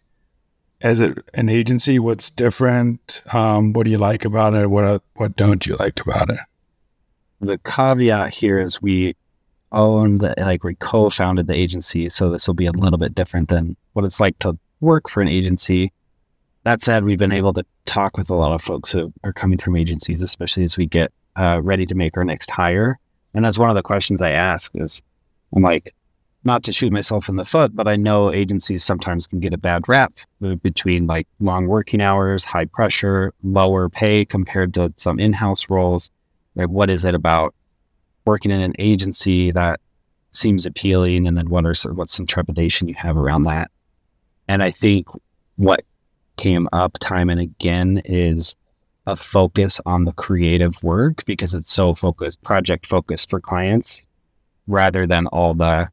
as 0.81 0.99
an 0.99 1.49
agency? 1.49 1.97
What's 1.99 2.29
different? 2.29 3.23
Um, 3.33 3.73
what 3.73 3.85
do 3.85 3.91
you 3.91 3.97
like 3.97 4.23
about 4.23 4.53
it? 4.53 4.69
What 4.69 5.01
what 5.15 5.35
don't 5.35 5.65
you 5.65 5.75
like 5.77 5.99
about 6.01 6.29
it? 6.29 6.39
The 7.41 7.57
caveat 7.57 8.35
here 8.35 8.59
is 8.59 8.81
we 8.81 9.15
owned, 9.71 10.21
like 10.37 10.63
we 10.63 10.75
co-founded 10.75 11.47
the 11.47 11.55
agency. 11.55 12.09
So 12.09 12.29
this 12.29 12.47
will 12.47 12.55
be 12.55 12.65
a 12.65 12.71
little 12.71 12.97
bit 12.97 13.15
different 13.15 13.49
than 13.49 13.75
what 13.93 14.05
it's 14.05 14.19
like 14.19 14.39
to 14.39 14.57
work 14.79 15.09
for 15.09 15.21
an 15.21 15.27
agency. 15.27 15.91
That 16.63 16.81
said, 16.81 17.03
we've 17.03 17.19
been 17.19 17.31
able 17.31 17.53
to 17.53 17.65
talk 17.85 18.17
with 18.17 18.29
a 18.29 18.35
lot 18.35 18.51
of 18.51 18.61
folks 18.61 18.91
who 18.91 19.13
are 19.23 19.33
coming 19.33 19.57
from 19.57 19.75
agencies, 19.75 20.21
especially 20.21 20.63
as 20.63 20.77
we 20.77 20.85
get 20.85 21.11
uh, 21.35 21.61
ready 21.63 21.85
to 21.85 21.95
make 21.95 22.17
our 22.17 22.25
next 22.25 22.51
hire. 22.51 22.99
And 23.33 23.45
that's 23.45 23.57
one 23.57 23.69
of 23.69 23.75
the 23.75 23.83
questions 23.83 24.21
I 24.21 24.31
ask 24.31 24.71
is, 24.75 25.01
I'm 25.55 25.63
like, 25.63 25.93
not 26.43 26.63
to 26.63 26.73
shoot 26.73 26.93
myself 26.93 27.27
in 27.27 27.35
the 27.35 27.45
foot, 27.45 27.75
but 27.75 27.87
I 27.87 27.95
know 27.95 28.31
agencies 28.33 28.83
sometimes 28.83 29.27
can 29.27 29.39
get 29.39 29.53
a 29.53 29.57
bad 29.57 29.89
rap 29.89 30.13
between 30.61 31.05
like 31.05 31.27
long 31.39 31.67
working 31.67 32.01
hours, 32.01 32.45
high 32.45 32.65
pressure, 32.65 33.33
lower 33.43 33.89
pay 33.89 34.23
compared 34.23 34.73
to 34.75 34.93
some 34.95 35.19
in-house 35.19 35.69
roles. 35.69 36.09
Like, 36.55 36.69
what 36.69 36.89
is 36.89 37.03
it 37.03 37.13
about 37.13 37.53
working 38.29 38.51
in 38.51 38.61
an 38.61 38.73
agency 38.79 39.51
that 39.51 39.81
seems 40.31 40.65
appealing, 40.65 41.27
and 41.27 41.35
then 41.35 41.49
what 41.49 41.65
are 41.65 41.73
sort 41.73 41.93
of 41.93 41.97
what's 41.97 42.13
some 42.13 42.27
trepidation 42.27 42.87
you 42.87 42.93
have 42.93 43.17
around 43.17 43.43
that? 43.43 43.71
And 44.47 44.61
I 44.63 44.71
think 44.71 45.07
what 45.55 45.81
came 46.37 46.69
up 46.71 46.97
time 46.99 47.29
and 47.29 47.41
again 47.41 48.01
is 48.05 48.55
a 49.07 49.15
focus 49.15 49.81
on 49.85 50.05
the 50.05 50.13
creative 50.13 50.81
work 50.83 51.25
because 51.25 51.53
it's 51.55 51.71
so 51.71 51.93
focused, 51.95 52.41
project 52.43 52.85
focused 52.85 53.29
for 53.29 53.41
clients, 53.41 54.05
rather 54.67 55.07
than 55.07 55.25
all 55.27 55.55
the 55.55 55.89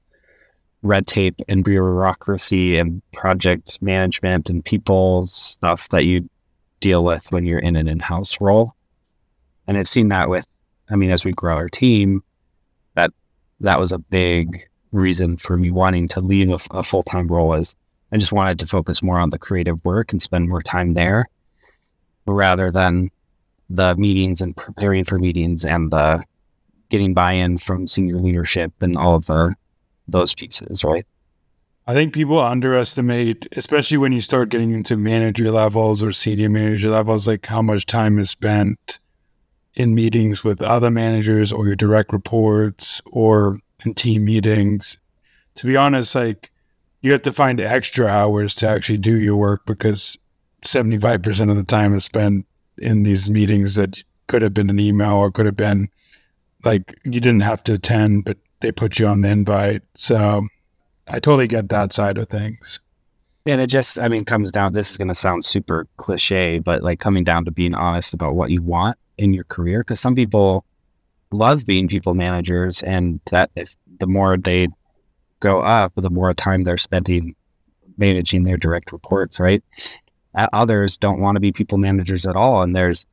red 0.82 1.06
tape 1.06 1.40
and 1.48 1.64
bureaucracy 1.64 2.76
and 2.76 3.02
project 3.12 3.80
management 3.80 4.50
and 4.50 4.64
people 4.64 5.26
stuff 5.26 5.88
that 5.88 6.04
you 6.04 6.28
deal 6.80 7.02
with 7.02 7.32
when 7.32 7.46
you're 7.46 7.58
in 7.58 7.74
an 7.74 7.88
in-house 7.88 8.38
role. 8.40 8.74
And 9.66 9.78
I've 9.78 9.88
seen 9.88 10.10
that 10.10 10.28
with, 10.28 10.46
I 10.90 10.96
mean, 10.96 11.10
as 11.10 11.24
we 11.24 11.32
grow 11.32 11.56
our 11.56 11.70
team, 11.70 12.22
that 13.60 13.78
was 13.78 13.92
a 13.92 13.98
big 13.98 14.68
reason 14.92 15.36
for 15.36 15.56
me 15.56 15.70
wanting 15.70 16.08
to 16.08 16.20
leave 16.20 16.50
a, 16.50 16.58
a 16.70 16.82
full-time 16.82 17.28
role 17.28 17.54
is 17.54 17.74
I 18.12 18.16
just 18.18 18.32
wanted 18.32 18.58
to 18.60 18.66
focus 18.66 19.02
more 19.02 19.18
on 19.18 19.30
the 19.30 19.38
creative 19.38 19.84
work 19.84 20.12
and 20.12 20.22
spend 20.22 20.48
more 20.48 20.62
time 20.62 20.94
there 20.94 21.26
rather 22.26 22.70
than 22.70 23.10
the 23.68 23.94
meetings 23.96 24.40
and 24.40 24.56
preparing 24.56 25.04
for 25.04 25.18
meetings 25.18 25.64
and 25.64 25.90
the 25.90 26.24
getting 26.88 27.14
buy-in 27.14 27.58
from 27.58 27.86
senior 27.86 28.16
leadership 28.16 28.72
and 28.80 28.96
all 28.96 29.16
of 29.16 29.26
the 29.26 29.54
those 30.08 30.34
pieces, 30.34 30.84
right? 30.84 31.04
I 31.88 31.94
think 31.94 32.14
people 32.14 32.40
underestimate, 32.40 33.46
especially 33.56 33.96
when 33.96 34.12
you 34.12 34.20
start 34.20 34.50
getting 34.50 34.72
into 34.72 34.96
manager 34.96 35.50
levels 35.50 36.02
or 36.02 36.12
senior 36.12 36.48
manager 36.48 36.90
levels, 36.90 37.26
like 37.26 37.46
how 37.46 37.62
much 37.62 37.86
time 37.86 38.18
is 38.18 38.30
spent 38.30 39.00
in 39.76 39.94
meetings 39.94 40.42
with 40.42 40.62
other 40.62 40.90
managers 40.90 41.52
or 41.52 41.66
your 41.66 41.76
direct 41.76 42.12
reports 42.12 43.02
or 43.06 43.58
in 43.84 43.94
team 43.94 44.24
meetings. 44.24 44.98
To 45.56 45.66
be 45.66 45.76
honest, 45.76 46.14
like 46.14 46.50
you 47.02 47.12
have 47.12 47.22
to 47.22 47.32
find 47.32 47.60
extra 47.60 48.06
hours 48.06 48.54
to 48.56 48.68
actually 48.68 48.98
do 48.98 49.18
your 49.18 49.36
work 49.36 49.66
because 49.66 50.18
75% 50.62 51.50
of 51.50 51.56
the 51.56 51.64
time 51.64 51.92
is 51.92 52.04
spent 52.04 52.46
in 52.78 53.02
these 53.02 53.28
meetings 53.28 53.74
that 53.74 54.02
could 54.26 54.42
have 54.42 54.54
been 54.54 54.70
an 54.70 54.80
email 54.80 55.14
or 55.14 55.30
could 55.30 55.46
have 55.46 55.56
been 55.56 55.88
like 56.64 56.98
you 57.04 57.20
didn't 57.20 57.40
have 57.40 57.62
to 57.64 57.74
attend, 57.74 58.24
but 58.24 58.38
they 58.60 58.72
put 58.72 58.98
you 58.98 59.06
on 59.06 59.20
the 59.20 59.28
invite. 59.28 59.82
So 59.94 60.46
I 61.06 61.20
totally 61.20 61.46
get 61.46 61.68
that 61.68 61.92
side 61.92 62.18
of 62.18 62.28
things. 62.28 62.80
And 63.44 63.60
it 63.60 63.68
just, 63.68 64.00
I 64.00 64.08
mean, 64.08 64.24
comes 64.24 64.50
down, 64.50 64.72
this 64.72 64.90
is 64.90 64.96
going 64.96 65.06
to 65.08 65.14
sound 65.14 65.44
super 65.44 65.86
cliche, 65.98 66.58
but 66.58 66.82
like 66.82 66.98
coming 66.98 67.22
down 67.22 67.44
to 67.44 67.52
being 67.52 67.74
honest 67.74 68.12
about 68.12 68.34
what 68.34 68.50
you 68.50 68.60
want 68.60 68.98
in 69.18 69.32
your 69.32 69.44
career. 69.44 69.82
Cause 69.84 70.00
some 70.00 70.14
people 70.14 70.64
love 71.30 71.66
being 71.66 71.88
people 71.88 72.14
managers 72.14 72.82
and 72.82 73.20
that 73.30 73.50
if 73.56 73.76
the 73.98 74.06
more 74.06 74.36
they 74.36 74.68
go 75.40 75.60
up, 75.60 75.92
the 75.96 76.10
more 76.10 76.32
time 76.34 76.64
they're 76.64 76.76
spending 76.76 77.34
managing 77.98 78.44
their 78.44 78.56
direct 78.56 78.92
reports, 78.92 79.40
right? 79.40 79.62
Others 80.34 80.98
don't 80.98 81.20
want 81.20 81.36
to 81.36 81.40
be 81.40 81.50
people 81.50 81.78
managers 81.78 82.26
at 82.26 82.36
all. 82.36 82.62
And 82.62 82.76
there's 82.76 83.06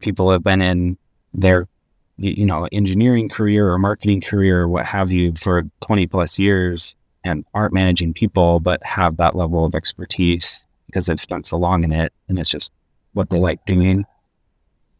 people 0.00 0.30
have 0.30 0.44
been 0.44 0.60
in 0.60 0.98
their 1.32 1.68
you 2.16 2.44
know, 2.44 2.68
engineering 2.70 3.28
career 3.28 3.70
or 3.70 3.78
marketing 3.78 4.20
career 4.20 4.62
or 4.62 4.68
what 4.68 4.86
have 4.86 5.10
you 5.10 5.32
for 5.34 5.64
20 5.80 6.06
plus 6.06 6.38
years 6.38 6.94
and 7.24 7.44
aren't 7.54 7.74
managing 7.74 8.12
people, 8.12 8.60
but 8.60 8.84
have 8.84 9.16
that 9.16 9.34
level 9.34 9.64
of 9.64 9.74
expertise 9.74 10.66
because 10.86 11.06
they've 11.06 11.18
spent 11.18 11.46
so 11.46 11.56
long 11.56 11.82
in 11.82 11.92
it 11.92 12.12
and 12.28 12.38
it's 12.38 12.50
just 12.50 12.72
what 13.14 13.30
they 13.30 13.38
like 13.38 13.64
doing. 13.66 14.04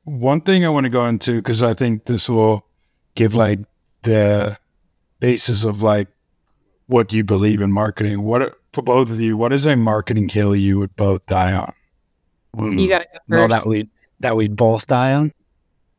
One 0.05 0.41
thing 0.41 0.65
I 0.65 0.69
want 0.69 0.85
to 0.85 0.91
go 0.91 1.07
into, 1.07 1.37
because 1.37 1.63
I 1.63 1.75
think 1.75 2.05
this 2.05 2.29
will 2.29 2.67
give 3.15 3.35
like 3.35 3.61
the 4.03 4.59
basis 5.21 5.65
of 5.65 5.83
like 5.83 6.09
what 6.87 7.13
you 7.13 7.25
believe 7.25 7.63
in 7.63 7.73
marketing. 7.73 8.23
What 8.23 8.59
for 8.73 8.83
both 8.83 9.11
of 9.11 9.21
you, 9.21 9.37
what 9.37 9.53
is 9.53 9.67
a 9.67 9.77
marketing 9.77 10.29
hill 10.29 10.55
you 10.55 10.79
would 10.79 10.95
both 10.97 11.25
die 11.27 11.53
on? 11.53 11.73
Hmm. 12.55 12.79
You 12.79 12.89
gotta 12.89 13.07
go 13.13 13.19
first. 13.29 13.51
No, 13.51 13.57
that 13.57 13.67
we 13.67 13.89
that 14.21 14.37
we'd 14.37 14.57
both 14.57 14.87
die 14.87 15.15
on. 15.15 15.33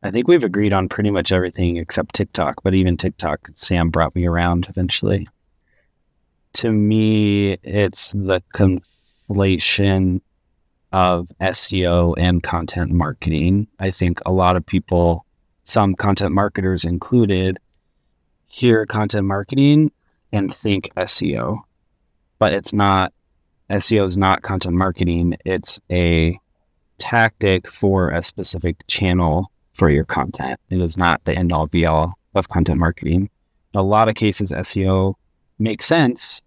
I 0.02 0.10
think 0.10 0.28
we've 0.28 0.44
agreed 0.44 0.72
on 0.72 0.88
pretty 0.88 1.10
much 1.10 1.32
everything 1.32 1.76
except 1.78 2.14
TikTok, 2.14 2.62
but 2.62 2.74
even 2.74 2.96
TikTok, 2.96 3.48
Sam 3.54 3.90
brought 3.90 4.14
me 4.14 4.26
around 4.26 4.68
eventually. 4.68 5.26
To 6.54 6.70
me, 6.70 7.54
it's 7.62 8.12
the 8.12 8.40
conflation 8.54 10.20
of 10.92 11.30
SEO 11.40 12.14
and 12.18 12.42
content 12.42 12.92
marketing. 12.92 13.68
I 13.78 13.90
think 13.90 14.20
a 14.24 14.32
lot 14.32 14.56
of 14.56 14.64
people, 14.64 15.26
some 15.64 15.94
content 15.94 16.32
marketers 16.32 16.84
included, 16.84 17.58
hear 18.46 18.86
content 18.86 19.26
marketing 19.26 19.92
and 20.32 20.54
think 20.54 20.90
SEO, 20.96 21.58
but 22.38 22.52
it's 22.52 22.72
not. 22.72 23.12
SEO 23.68 24.06
is 24.06 24.16
not 24.16 24.42
content 24.42 24.76
marketing. 24.76 25.36
It's 25.44 25.80
a 25.90 26.38
tactic 26.98 27.68
for 27.68 28.10
a 28.10 28.22
specific 28.22 28.86
channel 28.86 29.50
for 29.74 29.90
your 29.90 30.04
content. 30.04 30.60
It 30.70 30.80
is 30.80 30.96
not 30.96 31.24
the 31.24 31.36
end 31.36 31.52
all 31.52 31.66
be 31.66 31.84
all 31.84 32.14
of 32.34 32.48
content 32.48 32.78
marketing. 32.78 33.28
In 33.74 33.80
a 33.80 33.82
lot 33.82 34.08
of 34.08 34.14
cases, 34.14 34.52
SEO 34.52 35.14
makes 35.58 35.86
sense 35.86 36.42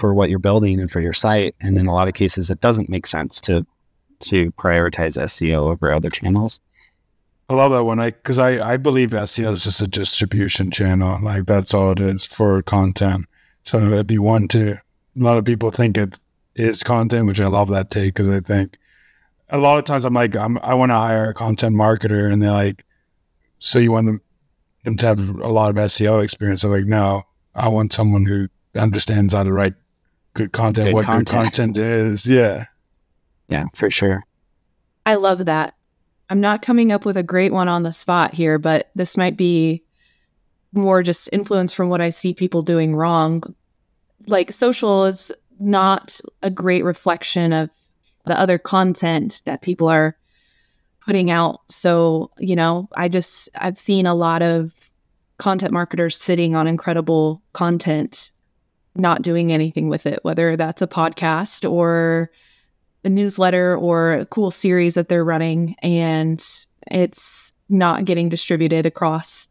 for 0.00 0.14
what 0.14 0.30
you're 0.30 0.38
building 0.38 0.80
and 0.80 0.90
for 0.90 1.00
your 1.00 1.12
site. 1.12 1.54
And 1.60 1.76
in 1.78 1.86
a 1.86 1.92
lot 1.92 2.08
of 2.08 2.14
cases, 2.14 2.50
it 2.50 2.60
doesn't 2.60 2.88
make 2.88 3.06
sense 3.06 3.40
to 3.42 3.66
to 4.20 4.52
prioritize 4.52 5.16
SEO 5.16 5.70
over 5.70 5.92
other 5.92 6.10
channels. 6.10 6.60
I 7.48 7.54
love 7.54 7.72
that 7.72 7.84
one. 7.84 8.00
I 8.00 8.10
because 8.10 8.38
I 8.38 8.72
I 8.72 8.76
believe 8.76 9.10
SEO 9.10 9.52
is 9.52 9.64
just 9.64 9.82
a 9.82 9.86
distribution 9.86 10.70
channel. 10.70 11.18
Like 11.22 11.46
that's 11.46 11.74
all 11.74 11.92
it 11.92 12.00
is 12.00 12.24
for 12.24 12.62
content. 12.62 13.26
So 13.62 13.78
it'd 13.78 14.06
be 14.06 14.18
one 14.18 14.48
to 14.48 14.72
a 14.72 14.80
lot 15.22 15.36
of 15.36 15.44
people 15.44 15.70
think 15.70 15.98
it 15.98 16.18
is 16.54 16.82
content, 16.82 17.26
which 17.26 17.40
I 17.40 17.46
love 17.46 17.68
that 17.68 17.90
take 17.90 18.14
because 18.14 18.30
I 18.30 18.40
think 18.40 18.78
a 19.48 19.58
lot 19.58 19.78
of 19.78 19.84
times 19.84 20.04
I'm 20.04 20.14
like, 20.14 20.36
I'm, 20.36 20.58
I 20.58 20.74
want 20.74 20.90
to 20.90 20.96
hire 20.96 21.30
a 21.30 21.34
content 21.34 21.74
marketer, 21.74 22.32
and 22.32 22.40
they're 22.40 22.52
like, 22.52 22.84
so 23.58 23.78
you 23.78 23.92
want 23.92 24.06
them, 24.06 24.20
them 24.84 24.96
to 24.96 25.06
have 25.06 25.28
a 25.40 25.48
lot 25.48 25.70
of 25.70 25.76
SEO 25.76 26.22
experience? 26.22 26.64
I'm 26.64 26.70
like, 26.70 26.84
no, 26.84 27.24
I 27.54 27.68
want 27.68 27.92
someone 27.92 28.26
who 28.26 28.48
understands 28.76 29.34
how 29.34 29.42
to 29.42 29.52
write 29.52 29.74
good 30.34 30.52
content, 30.52 30.88
good 30.88 30.94
what 30.94 31.06
content. 31.06 31.28
good 31.28 31.34
content 31.34 31.78
is. 31.78 32.26
Yeah. 32.26 32.64
Yeah, 33.48 33.64
for 33.74 33.90
sure. 33.90 34.24
I 35.04 35.16
love 35.16 35.46
that. 35.46 35.74
I'm 36.28 36.40
not 36.40 36.62
coming 36.62 36.92
up 36.92 37.04
with 37.04 37.16
a 37.16 37.22
great 37.22 37.52
one 37.52 37.68
on 37.68 37.82
the 37.82 37.90
spot 37.90 38.32
here, 38.34 38.58
but 38.58 38.90
this 38.94 39.16
might 39.16 39.36
be 39.36 39.82
more 40.72 41.02
just 41.02 41.28
influence 41.32 41.74
from 41.74 41.88
what 41.88 42.00
I 42.00 42.10
see 42.10 42.32
people 42.32 42.62
doing 42.62 42.94
wrong. 42.94 43.42
Like 44.28 44.52
social 44.52 45.04
is 45.06 45.32
not 45.58 46.20
a 46.42 46.50
great 46.50 46.84
reflection 46.84 47.52
of 47.52 47.76
the 48.24 48.38
other 48.38 48.58
content 48.58 49.42
that 49.46 49.62
people 49.62 49.88
are 49.88 50.16
putting 51.04 51.30
out. 51.30 51.60
So, 51.68 52.30
you 52.38 52.54
know, 52.54 52.88
I 52.96 53.08
just, 53.08 53.48
I've 53.56 53.78
seen 53.78 54.06
a 54.06 54.14
lot 54.14 54.42
of 54.42 54.90
content 55.38 55.72
marketers 55.72 56.16
sitting 56.16 56.54
on 56.54 56.68
incredible 56.68 57.42
content, 57.52 58.32
not 58.94 59.22
doing 59.22 59.52
anything 59.52 59.88
with 59.88 60.06
it, 60.06 60.20
whether 60.22 60.56
that's 60.56 60.82
a 60.82 60.86
podcast 60.86 61.70
or 61.70 62.30
a 63.04 63.08
newsletter 63.08 63.76
or 63.76 64.12
a 64.12 64.26
cool 64.26 64.50
series 64.50 64.94
that 64.94 65.08
they're 65.08 65.24
running. 65.24 65.76
And 65.82 66.44
it's 66.90 67.54
not 67.68 68.04
getting 68.04 68.28
distributed 68.28 68.84
across 68.86 69.48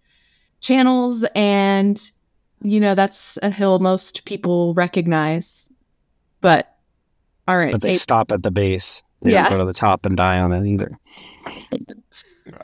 channels. 0.60 1.26
And, 1.36 2.00
you 2.62 2.80
know, 2.80 2.96
that's 2.96 3.40
a 3.42 3.50
hill 3.50 3.80
most 3.80 4.26
people 4.26 4.74
recognize. 4.74 5.70
But 6.42 6.76
all 7.48 7.58
right. 7.58 7.72
But 7.72 7.82
they 7.82 7.94
stop 7.94 8.32
at 8.32 8.44
the 8.44 8.52
base. 8.52 9.02
They 9.22 9.32
yeah. 9.32 9.44
don't 9.44 9.54
go 9.54 9.60
to 9.60 9.66
the 9.66 9.74
top 9.74 10.06
and 10.06 10.18
die 10.18 10.40
on 10.40 10.52
it 10.52 10.68
either. 10.68 11.00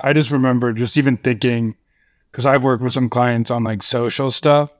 I 0.01 0.13
just 0.13 0.29
remember 0.29 0.73
just 0.73 0.97
even 0.97 1.17
thinking, 1.17 1.77
because 2.31 2.45
I've 2.45 2.63
worked 2.63 2.83
with 2.83 2.91
some 2.93 3.09
clients 3.09 3.49
on 3.49 3.63
like 3.63 3.81
social 3.81 4.29
stuff. 4.29 4.74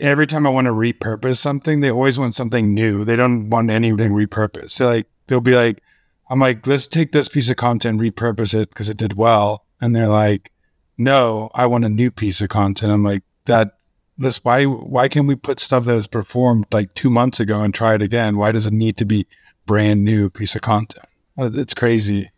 Every 0.00 0.26
time 0.26 0.46
I 0.46 0.50
want 0.50 0.66
to 0.66 0.72
repurpose 0.72 1.36
something, 1.36 1.80
they 1.80 1.90
always 1.90 2.18
want 2.18 2.34
something 2.34 2.72
new. 2.72 3.04
They 3.04 3.16
don't 3.16 3.50
want 3.50 3.70
anything 3.70 4.12
repurposed. 4.12 4.70
So 4.70 4.86
like 4.86 5.06
they'll 5.26 5.40
be 5.40 5.54
like, 5.54 5.82
I'm 6.30 6.40
like, 6.40 6.66
let's 6.66 6.86
take 6.86 7.12
this 7.12 7.28
piece 7.28 7.50
of 7.50 7.56
content, 7.56 8.00
repurpose 8.00 8.54
it 8.54 8.70
because 8.70 8.88
it 8.88 8.96
did 8.96 9.16
well. 9.16 9.66
And 9.80 9.94
they're 9.94 10.08
like, 10.08 10.52
no, 10.96 11.50
I 11.54 11.66
want 11.66 11.84
a 11.84 11.88
new 11.88 12.10
piece 12.10 12.40
of 12.40 12.48
content. 12.48 12.92
I'm 12.92 13.02
like, 13.02 13.22
that 13.46 13.78
this 14.16 14.44
why 14.44 14.64
why 14.64 15.08
can't 15.08 15.26
we 15.26 15.34
put 15.34 15.58
stuff 15.58 15.84
that 15.84 15.94
was 15.94 16.06
performed 16.06 16.66
like 16.72 16.94
two 16.94 17.10
months 17.10 17.40
ago 17.40 17.62
and 17.62 17.74
try 17.74 17.94
it 17.94 18.02
again? 18.02 18.36
Why 18.36 18.52
does 18.52 18.66
it 18.66 18.72
need 18.72 18.96
to 18.98 19.04
be 19.04 19.26
brand 19.66 20.04
new 20.04 20.30
piece 20.30 20.54
of 20.54 20.62
content? 20.62 21.06
Uh, 21.38 21.50
it's 21.54 21.74
crazy. 21.74 22.30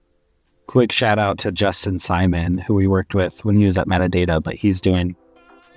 Quick 0.66 0.92
shout 0.92 1.18
out 1.18 1.38
to 1.38 1.52
Justin 1.52 1.98
Simon, 1.98 2.58
who 2.58 2.74
we 2.74 2.86
worked 2.86 3.14
with 3.14 3.44
when 3.44 3.56
he 3.56 3.64
was 3.64 3.76
at 3.76 3.88
Metadata, 3.88 4.42
but 4.42 4.54
he's 4.54 4.80
doing 4.80 5.16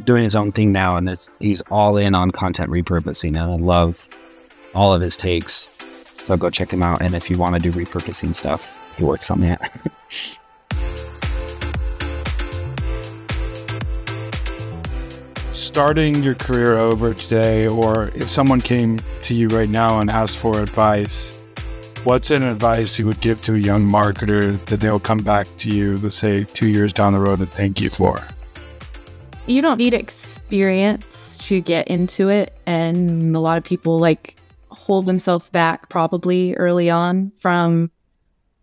doing 0.04 0.24
his 0.24 0.36
own 0.36 0.52
thing 0.52 0.72
now, 0.72 0.98
and 0.98 1.10
he's 1.40 1.62
all 1.72 1.98
in 1.98 2.16
on 2.16 2.32
content 2.32 2.70
repurposing, 2.70 3.30
and 3.30 3.40
I 3.40 3.56
love 3.56 4.08
all 4.74 4.94
of 4.94 5.02
his 5.02 5.18
takes. 5.18 5.72
So 6.26 6.36
go 6.36 6.50
check 6.50 6.72
him 6.72 6.84
out, 6.84 7.02
and 7.02 7.16
if 7.16 7.30
you 7.30 7.38
want 7.38 7.56
to 7.56 7.62
do 7.62 7.72
repurposing 7.72 8.36
stuff, 8.36 8.74
he 8.98 9.04
works 9.04 9.32
on 9.32 9.42
that. 9.42 10.40
starting 15.56 16.22
your 16.22 16.36
career 16.36 16.78
over 16.78 17.14
today, 17.14 17.68
or 17.68 18.10
if 18.10 18.30
someone 18.30 18.60
came 18.60 19.00
to 19.22 19.34
you 19.34 19.48
right 19.48 19.70
now 19.70 20.00
and 20.00 20.12
asked 20.12 20.38
for 20.38 20.62
advice, 20.62 21.38
what's 22.04 22.30
an 22.30 22.44
advice 22.44 23.00
you 23.00 23.06
would 23.06 23.20
give 23.22 23.42
to 23.42 23.56
a 23.56 23.58
young 23.58 23.86
marketer 23.86 24.64
that 24.66 24.82
they'll 24.82 25.00
come 25.00 25.20
back 25.20 25.48
to 25.58 25.70
you, 25.70 25.98
let's 25.98 26.16
say 26.16 26.44
two 26.44 26.68
years 26.68 26.92
down 26.92 27.14
the 27.14 27.20
road, 27.20 27.40
and 27.40 27.50
thank 27.50 27.80
you 27.80 27.90
for? 27.90 28.22
You 29.48 29.62
don't 29.62 29.78
need 29.78 29.94
experience 29.94 31.48
to 31.48 31.62
get 31.62 31.88
into 31.88 32.30
it. 32.30 32.58
And 32.66 33.36
a 33.36 33.40
lot 33.40 33.58
of 33.58 33.64
people 33.64 34.00
like 34.00 34.36
hold 34.70 35.06
themselves 35.06 35.50
back 35.50 35.88
probably 35.90 36.56
early 36.56 36.90
on 36.90 37.32
from 37.38 37.92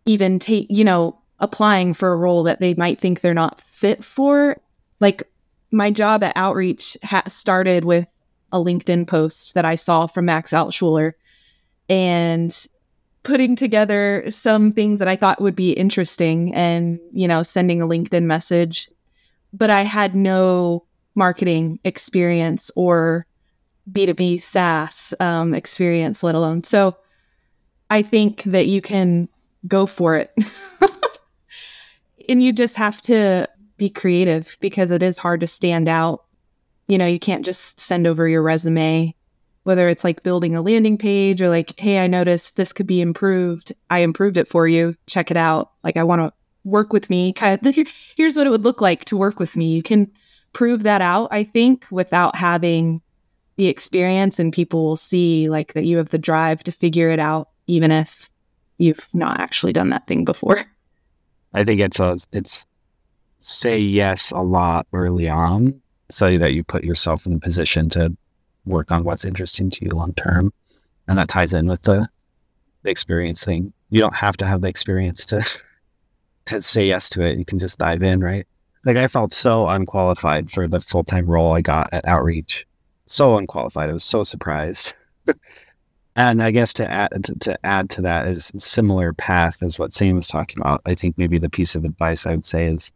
even 0.07 0.39
take, 0.39 0.67
you 0.69 0.85
know, 0.85 1.19
applying 1.39 1.95
for 1.95 2.13
a 2.13 2.17
role 2.17 2.43
that 2.45 2.61
they 2.61 2.75
might 2.75 3.01
think 3.01 3.21
they're 3.21 3.33
not 3.33 3.61
fit 3.61 4.03
for. 4.03 4.61
Like 4.99 5.23
my 5.71 5.91
job 5.91 6.25
at 6.25 6.37
Outreach 6.37 6.97
ha- 7.05 7.23
started 7.29 7.85
with 7.85 8.13
a 8.53 8.59
LinkedIn 8.59 9.07
post 9.07 9.55
that 9.55 9.65
I 9.65 9.77
saw 9.77 10.07
from 10.07 10.25
Max 10.27 10.53
Altschuler 10.53 11.13
and 11.89 12.67
putting 13.23 13.55
together 13.55 14.25
some 14.29 14.73
things 14.73 14.99
that 14.99 15.09
I 15.09 15.15
thought 15.15 15.41
would 15.41 15.57
be 15.57 15.73
interesting 15.73 16.53
and, 16.55 16.99
you 17.13 17.29
know, 17.29 17.43
sending 17.43 17.81
a 17.81 17.87
LinkedIn 17.87 18.25
message. 18.25 18.89
But 19.53 19.71
I 19.71 19.83
had 19.83 20.15
no 20.15 20.85
marketing 21.15 21.79
experience 21.85 22.71
or 22.75 23.27
B2B 23.91 24.41
SaaS 24.41 25.15
um, 25.21 25.55
experience, 25.55 26.23
let 26.23 26.35
alone. 26.35 26.65
So 26.65 26.97
I 27.91 28.03
think 28.03 28.45
that 28.45 28.67
you 28.67 28.81
can 28.81 29.29
go 29.67 29.87
for 29.87 30.17
it. 30.17 30.33
and 32.29 32.43
you 32.43 32.53
just 32.53 32.77
have 32.77 33.01
to 33.03 33.49
be 33.77 33.91
creative 33.91 34.57
because 34.61 34.91
it 34.91 35.03
is 35.03 35.19
hard 35.19 35.41
to 35.41 35.47
stand 35.47 35.89
out. 35.89 36.25
You 36.89 36.99
know, 36.99 37.07
you 37.07 37.19
can't 37.19 37.45
just 37.45 37.81
send 37.81 38.07
over 38.07 38.29
your 38.29 38.43
resume, 38.43 39.15
whether 39.65 39.89
it's 39.89 40.05
like 40.05 40.23
building 40.23 40.57
a 40.57 40.63
landing 40.63 40.99
page 40.99 41.43
or 41.43 41.49
like, 41.49 41.79
hey, 41.79 42.03
I 42.03 42.07
noticed 42.07 42.57
this 42.57 42.73
could 42.73 42.87
be 42.87 43.01
improved. 43.01 43.73
I 43.91 44.01
improved 44.01 44.37
it 44.37 44.49
for 44.49 44.67
you. 44.67 44.97
Check 45.07 45.31
it 45.31 45.37
out. 45.37 45.73
Like, 45.85 45.97
I 45.97 46.05
want 46.05 46.21
to 46.21 46.33
work 46.65 46.93
with 46.93 47.11
me. 47.11 47.33
Kind 47.33 47.67
of, 47.67 47.77
here's 48.17 48.37
what 48.37 48.47
it 48.47 48.51
would 48.51 48.65
look 48.65 48.81
like 48.81 49.05
to 49.07 49.17
work 49.17 49.39
with 49.39 49.57
me. 49.57 49.75
You 49.75 49.83
can 49.83 50.11
prove 50.53 50.83
that 50.83 51.01
out, 51.01 51.29
I 51.31 51.45
think, 51.45 51.87
without 51.91 52.37
having 52.37 53.03
the 53.57 53.69
experience, 53.69 54.39
and 54.39 54.53
people 54.53 54.85
will 54.85 54.97
see 54.97 55.49
like 55.49 55.75
that 55.75 55.85
you 55.85 55.99
have 55.99 56.11
the 56.11 56.19
drive 56.19 56.63
to 56.65 56.73
figure 56.73 57.11
it 57.11 57.19
out, 57.19 57.49
even 57.67 57.91
if 57.91 58.31
you've 58.79 59.09
not 59.15 59.41
actually 59.41 59.73
done 59.73 59.91
that 59.91 60.07
thing 60.07 60.25
before. 60.25 60.65
I 61.55 61.65
think 61.65 61.81
it's 61.81 62.01
a, 62.01 62.17
it's 62.33 62.65
say 63.39 63.79
yes 63.79 64.31
a 64.31 64.41
lot 64.41 64.87
early 64.93 65.29
on 65.29 65.81
so 66.09 66.39
that 66.39 66.53
you 66.53 66.65
put 66.65 66.85
yourself 66.85 67.27
in 67.27 67.35
a 67.35 67.39
position 67.39 67.91
to 67.91 68.17
work 68.65 68.91
on 68.91 69.05
what's 69.05 69.25
interesting 69.25 69.71
to 69.71 69.85
you 69.85 69.91
long 69.91 70.15
term. 70.15 70.53
And 71.09 71.19
that 71.19 71.29
ties 71.29 71.53
in 71.53 71.67
with 71.67 71.83
the, 71.83 72.09
the 72.83 72.91
experience 72.91 73.45
thing. 73.45 73.73
You 73.91 74.01
don't 74.01 74.15
have 74.17 74.37
to 74.39 74.47
have 74.47 74.63
the 74.63 74.69
experience 74.69 75.25
to 75.27 75.45
to 76.47 76.63
say 76.63 76.87
yes 76.87 77.09
to 77.11 77.23
it. 77.23 77.39
You 77.39 77.45
can 77.45 77.59
just 77.59 77.79
dive 77.79 78.03
in, 78.03 78.21
right? 78.21 78.47
Like 78.85 78.97
I 78.97 79.07
felt 79.09 79.33
so 79.33 79.69
unqualified 79.69 80.51
for 80.51 80.67
the 80.67 80.81
full 80.81 81.05
time 81.05 81.27
role 81.27 81.53
I 81.53 81.61
got 81.61 81.89
at 81.93 82.07
Outreach. 82.07 82.67
So 83.07 83.37
unqualified. 83.37 83.91
I 83.91 83.93
was 83.93 84.05
so 84.05 84.23
surprised. 84.23 84.95
and 86.17 86.43
I 86.43 86.51
guess 86.51 86.73
to 86.75 86.91
add 86.91 87.25
to, 87.25 87.39
to 87.41 87.67
add 87.67 87.91
to 87.91 88.03
that 88.03 88.27
is 88.27 88.53
similar 88.59 89.13
path 89.13 89.63
as 89.63 89.79
what 89.79 89.93
Sam 89.93 90.17
was 90.17 90.29
talking 90.29 90.59
about. 90.61 90.83
I 90.85 90.95
think 90.95 91.17
maybe 91.17 91.39
the 91.39 91.51
piece 91.51 91.75
of 91.75 91.85
advice 91.85 92.27
I 92.27 92.33
would 92.33 92.45
say 92.45 92.67
is 92.67 92.93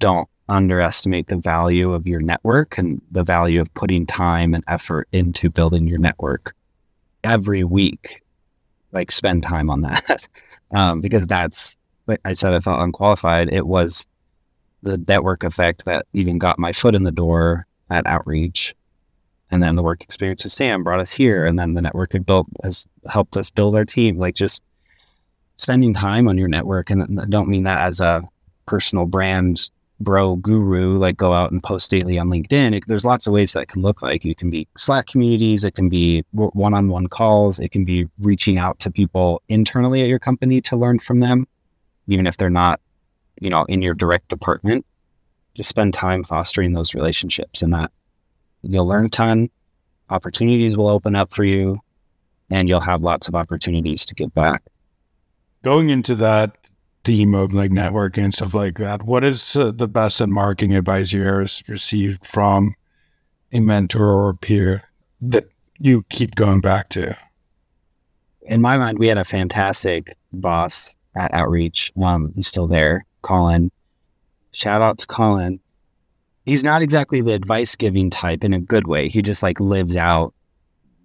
don't 0.00 0.28
underestimate 0.48 1.28
the 1.28 1.36
value 1.36 1.92
of 1.92 2.06
your 2.06 2.20
network 2.20 2.78
and 2.78 3.02
the 3.10 3.22
value 3.22 3.60
of 3.60 3.72
putting 3.74 4.06
time 4.06 4.54
and 4.54 4.64
effort 4.66 5.08
into 5.12 5.50
building 5.50 5.86
your 5.86 5.98
network 5.98 6.54
every 7.22 7.64
week. 7.64 8.22
Like 8.92 9.12
spend 9.12 9.42
time 9.42 9.68
on 9.70 9.82
that 9.82 10.26
um, 10.70 11.00
because 11.00 11.26
that's 11.26 11.76
I 12.24 12.32
said. 12.32 12.54
I 12.54 12.60
felt 12.60 12.80
unqualified. 12.80 13.52
It 13.52 13.66
was 13.66 14.06
the 14.82 14.98
network 15.08 15.44
effect 15.44 15.84
that 15.84 16.06
even 16.12 16.38
got 16.38 16.58
my 16.58 16.72
foot 16.72 16.94
in 16.94 17.02
the 17.02 17.12
door 17.12 17.66
at 17.90 18.06
Outreach, 18.06 18.74
and 19.50 19.62
then 19.62 19.76
the 19.76 19.82
work 19.82 20.02
experience 20.02 20.44
with 20.44 20.52
Sam 20.52 20.82
brought 20.82 21.00
us 21.00 21.12
here, 21.12 21.44
and 21.44 21.58
then 21.58 21.74
the 21.74 21.82
network 21.82 22.12
had 22.12 22.26
built 22.26 22.46
has 22.62 22.86
helped 23.10 23.36
us 23.36 23.50
build 23.50 23.74
our 23.76 23.84
team. 23.84 24.18
Like 24.18 24.34
just 24.34 24.62
spending 25.56 25.94
time 25.94 26.28
on 26.28 26.38
your 26.38 26.48
network, 26.48 26.90
and 26.90 27.20
I 27.20 27.26
don't 27.26 27.48
mean 27.48 27.64
that 27.64 27.80
as 27.80 28.00
a 28.00 28.22
personal 28.66 29.06
brand 29.06 29.70
bro 30.00 30.36
guru 30.36 30.96
like 30.96 31.16
go 31.16 31.32
out 31.32 31.50
and 31.50 31.62
post 31.62 31.90
daily 31.90 32.18
on 32.18 32.28
linkedin 32.28 32.76
it, 32.76 32.84
there's 32.86 33.04
lots 33.04 33.26
of 33.26 33.32
ways 33.32 33.52
that 33.52 33.66
can 33.66 33.82
look 33.82 34.00
like 34.00 34.24
it 34.24 34.38
can 34.38 34.48
be 34.48 34.68
slack 34.76 35.06
communities 35.06 35.64
it 35.64 35.74
can 35.74 35.88
be 35.88 36.24
one-on-one 36.32 37.08
calls 37.08 37.58
it 37.58 37.72
can 37.72 37.84
be 37.84 38.06
reaching 38.20 38.58
out 38.58 38.78
to 38.78 38.90
people 38.90 39.42
internally 39.48 40.00
at 40.00 40.06
your 40.06 40.18
company 40.18 40.60
to 40.60 40.76
learn 40.76 40.98
from 40.98 41.18
them 41.18 41.44
even 42.08 42.26
if 42.26 42.36
they're 42.36 42.50
not 42.50 42.80
you 43.40 43.50
know 43.50 43.64
in 43.64 43.82
your 43.82 43.94
direct 43.94 44.28
department 44.28 44.84
just 45.54 45.68
spend 45.68 45.94
time 45.94 46.24
fostering 46.24 46.72
those 46.72 46.94
relationships 46.94 47.62
and 47.62 47.72
that 47.72 47.90
you'll 48.62 48.86
learn 48.86 49.06
a 49.06 49.08
ton 49.08 49.48
opportunities 50.10 50.76
will 50.76 50.88
open 50.88 51.14
up 51.14 51.32
for 51.32 51.44
you 51.44 51.78
and 52.50 52.68
you'll 52.68 52.80
have 52.80 53.02
lots 53.02 53.28
of 53.28 53.34
opportunities 53.34 54.04
to 54.04 54.14
give 54.14 54.34
back 54.34 54.62
going 55.62 55.90
into 55.90 56.14
that 56.14 56.56
theme 57.08 57.34
of 57.34 57.54
like 57.54 57.70
networking 57.70 58.24
and 58.24 58.34
stuff 58.34 58.54
like 58.54 58.76
that. 58.76 59.02
What 59.02 59.24
is 59.24 59.56
uh, 59.56 59.72
the 59.74 59.88
best 59.88 60.24
marketing 60.26 60.74
advice 60.74 61.14
you 61.14 61.22
ever 61.24 61.38
received 61.38 62.26
from 62.26 62.74
a 63.50 63.60
mentor 63.60 64.06
or 64.06 64.28
a 64.28 64.36
peer 64.36 64.82
that 65.22 65.48
you 65.78 66.04
keep 66.10 66.34
going 66.34 66.60
back 66.60 66.90
to? 66.90 67.16
In 68.42 68.60
my 68.60 68.76
mind, 68.76 68.98
we 68.98 69.08
had 69.08 69.16
a 69.16 69.24
fantastic 69.24 70.18
boss 70.34 70.96
at 71.18 71.34
Outreach. 71.34 71.92
Um, 72.02 72.32
he's 72.34 72.46
still 72.46 72.66
there, 72.66 73.04
Colin. 73.22 73.70
Shout 74.52 74.80
out 74.80 74.98
to 74.98 75.06
Colin. 75.06 75.60
He's 76.46 76.64
not 76.64 76.80
exactly 76.80 77.20
the 77.20 77.34
advice 77.34 77.76
giving 77.76 78.08
type 78.08 78.42
in 78.42 78.54
a 78.54 78.60
good 78.60 78.86
way. 78.86 79.08
He 79.08 79.20
just 79.20 79.42
like 79.42 79.60
lives 79.60 79.96
out 79.96 80.32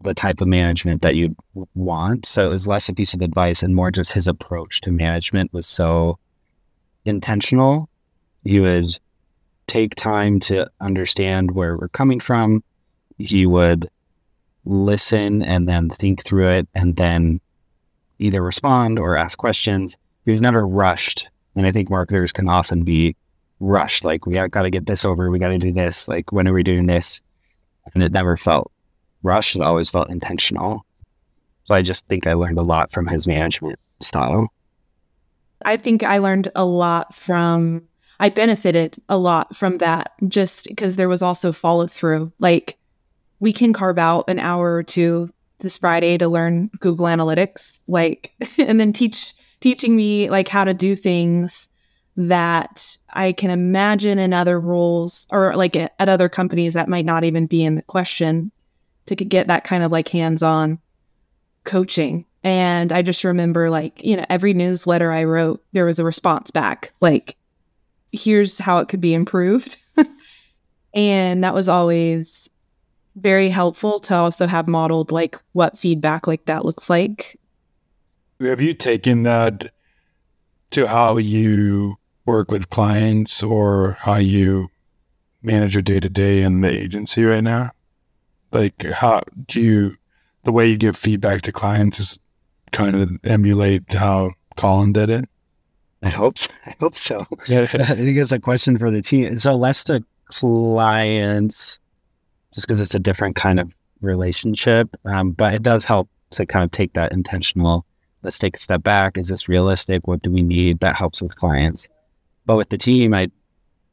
the 0.01 0.13
type 0.13 0.41
of 0.41 0.47
management 0.47 1.01
that 1.01 1.15
you'd 1.15 1.35
want. 1.75 2.25
So 2.25 2.45
it 2.45 2.49
was 2.49 2.67
less 2.67 2.89
a 2.89 2.93
piece 2.93 3.13
of 3.13 3.21
advice 3.21 3.63
and 3.63 3.75
more 3.75 3.91
just 3.91 4.11
his 4.13 4.27
approach 4.27 4.81
to 4.81 4.91
management 4.91 5.51
was 5.53 5.65
so 5.65 6.17
intentional. 7.05 7.89
He 8.43 8.59
would 8.59 8.85
take 9.67 9.95
time 9.95 10.39
to 10.41 10.69
understand 10.79 11.51
where 11.51 11.77
we're 11.77 11.89
coming 11.89 12.19
from. 12.19 12.63
He 13.17 13.45
would 13.45 13.89
listen 14.65 15.41
and 15.41 15.67
then 15.67 15.89
think 15.89 16.23
through 16.23 16.47
it 16.47 16.67
and 16.73 16.95
then 16.95 17.39
either 18.19 18.41
respond 18.41 18.99
or 18.99 19.17
ask 19.17 19.37
questions. 19.37 19.97
He 20.25 20.31
was 20.31 20.41
never 20.41 20.65
rushed. 20.65 21.27
And 21.55 21.65
I 21.65 21.71
think 21.71 21.89
marketers 21.89 22.31
can 22.31 22.49
often 22.49 22.83
be 22.83 23.15
rushed. 23.59 24.03
Like, 24.03 24.25
we 24.25 24.33
got 24.33 24.63
to 24.63 24.69
get 24.69 24.85
this 24.85 25.05
over. 25.05 25.29
We 25.29 25.39
got 25.39 25.49
to 25.49 25.57
do 25.57 25.71
this. 25.71 26.07
Like, 26.07 26.31
when 26.31 26.47
are 26.47 26.53
we 26.53 26.63
doing 26.63 26.87
this? 26.87 27.21
And 27.93 28.03
it 28.03 28.11
never 28.11 28.37
felt 28.37 28.71
rushed. 29.21 29.55
It 29.55 29.61
always 29.61 29.89
felt 29.89 30.09
intentional. 30.09 30.85
So 31.65 31.75
I 31.75 31.81
just 31.81 32.07
think 32.07 32.27
I 32.27 32.33
learned 32.33 32.57
a 32.57 32.63
lot 32.63 32.91
from 32.91 33.07
his 33.07 33.27
management 33.27 33.79
style. 33.99 34.51
I 35.65 35.77
think 35.77 36.03
I 36.03 36.17
learned 36.17 36.49
a 36.55 36.65
lot 36.65 37.15
from, 37.15 37.83
I 38.19 38.29
benefited 38.29 39.01
a 39.07 39.17
lot 39.17 39.55
from 39.55 39.77
that 39.77 40.11
just 40.27 40.67
because 40.67 40.97
there 40.97 41.07
was 41.09 41.21
also 41.21 41.51
follow 41.51 41.87
through. 41.87 42.33
Like 42.39 42.77
we 43.39 43.53
can 43.53 43.71
carve 43.71 43.97
out 43.97 44.25
an 44.29 44.39
hour 44.39 44.75
or 44.75 44.83
two 44.83 45.29
this 45.59 45.77
Friday 45.77 46.17
to 46.17 46.27
learn 46.27 46.69
Google 46.79 47.05
Analytics, 47.05 47.81
like, 47.87 48.33
and 48.57 48.79
then 48.79 48.91
teach, 48.91 49.33
teaching 49.63 49.95
me 49.95 50.29
like 50.29 50.47
how 50.47 50.63
to 50.63 50.73
do 50.73 50.95
things 50.95 51.69
that 52.15 52.97
I 53.09 53.31
can 53.31 53.49
imagine 53.49 54.19
in 54.19 54.33
other 54.33 54.59
roles 54.59 55.25
or 55.31 55.55
like 55.55 55.75
at 55.75 55.93
other 55.97 56.29
companies 56.29 56.75
that 56.75 56.89
might 56.89 57.05
not 57.05 57.23
even 57.23 57.47
be 57.47 57.63
in 57.63 57.75
the 57.75 57.81
question 57.81 58.51
to 59.07 59.15
get 59.15 59.47
that 59.47 59.63
kind 59.63 59.83
of 59.83 59.91
like 59.91 60.09
hands 60.09 60.43
on 60.43 60.79
coaching. 61.63 62.25
And 62.43 62.91
I 62.91 63.01
just 63.01 63.23
remember 63.23 63.69
like, 63.69 64.03
you 64.03 64.17
know, 64.17 64.25
every 64.29 64.53
newsletter 64.53 65.11
I 65.11 65.23
wrote, 65.23 65.63
there 65.71 65.85
was 65.85 65.97
a 65.97 66.05
response 66.05 66.51
back 66.51 66.93
like, 67.01 67.37
here's 68.11 68.59
how 68.59 68.77
it 68.77 68.89
could 68.89 69.01
be 69.01 69.15
improved. 69.15 69.77
And 70.93 71.43
that 71.43 71.53
was 71.53 71.67
always 71.67 72.49
very 73.15 73.49
helpful 73.49 73.99
to 74.01 74.15
also 74.15 74.47
have 74.47 74.67
modeled 74.67 75.11
like 75.11 75.37
what 75.53 75.77
feedback 75.77 76.27
like 76.27 76.45
that 76.45 76.65
looks 76.65 76.89
like. 76.89 77.39
Have 78.43 78.61
you 78.61 78.73
taken 78.73 79.23
that 79.23 79.71
to 80.71 80.87
how 80.87 81.17
you 81.17 81.97
work 82.25 82.51
with 82.51 82.69
clients 82.69 83.43
or 83.43 83.97
how 84.01 84.15
you 84.15 84.69
manage 85.41 85.75
your 85.75 85.81
day 85.81 85.99
to 85.99 86.09
day 86.09 86.41
in 86.41 86.61
the 86.61 86.69
agency 86.69 87.23
right 87.23 87.43
now? 87.43 87.71
Like, 88.51 88.83
how 88.83 89.21
do 89.47 89.61
you, 89.61 89.97
the 90.43 90.51
way 90.51 90.69
you 90.69 90.77
give 90.77 90.95
feedback 90.95 91.41
to 91.41 91.51
clients 91.51 91.99
is 91.99 92.19
kind 92.71 92.95
of 92.95 93.11
emulate 93.23 93.91
how 93.91 94.31
Colin 94.55 94.93
did 94.93 95.09
it? 95.09 95.25
I 96.01 96.09
hope 96.09 96.37
so. 96.37 96.53
I 96.65 96.73
hope 96.79 96.97
so. 96.97 97.25
Yeah. 97.47 97.61
I 97.61 97.65
think 97.65 98.17
it's 98.17 98.31
a 98.31 98.39
question 98.39 98.77
for 98.77 98.91
the 98.91 99.01
team. 99.01 99.35
So 99.37 99.55
less 99.55 99.83
to 99.85 100.03
clients, 100.27 101.79
just 102.53 102.67
because 102.67 102.81
it's 102.81 102.95
a 102.95 102.99
different 102.99 103.35
kind 103.35 103.59
of 103.59 103.73
relationship. 104.01 104.95
Um, 105.05 105.31
but 105.31 105.53
it 105.53 105.63
does 105.63 105.85
help 105.85 106.09
to 106.31 106.45
kind 106.45 106.63
of 106.63 106.71
take 106.71 106.93
that 106.93 107.11
intentional. 107.11 107.85
Let's 108.23 108.39
take 108.39 108.55
a 108.55 108.59
step 108.59 108.83
back. 108.83 109.17
Is 109.17 109.27
this 109.27 109.49
realistic? 109.49 110.07
What 110.07 110.21
do 110.21 110.31
we 110.31 110.41
need? 110.41 110.79
That 110.79 110.95
helps 110.95 111.21
with 111.21 111.35
clients. 111.35 111.89
But 112.45 112.57
with 112.57 112.69
the 112.69 112.77
team, 112.77 113.13
I 113.13 113.29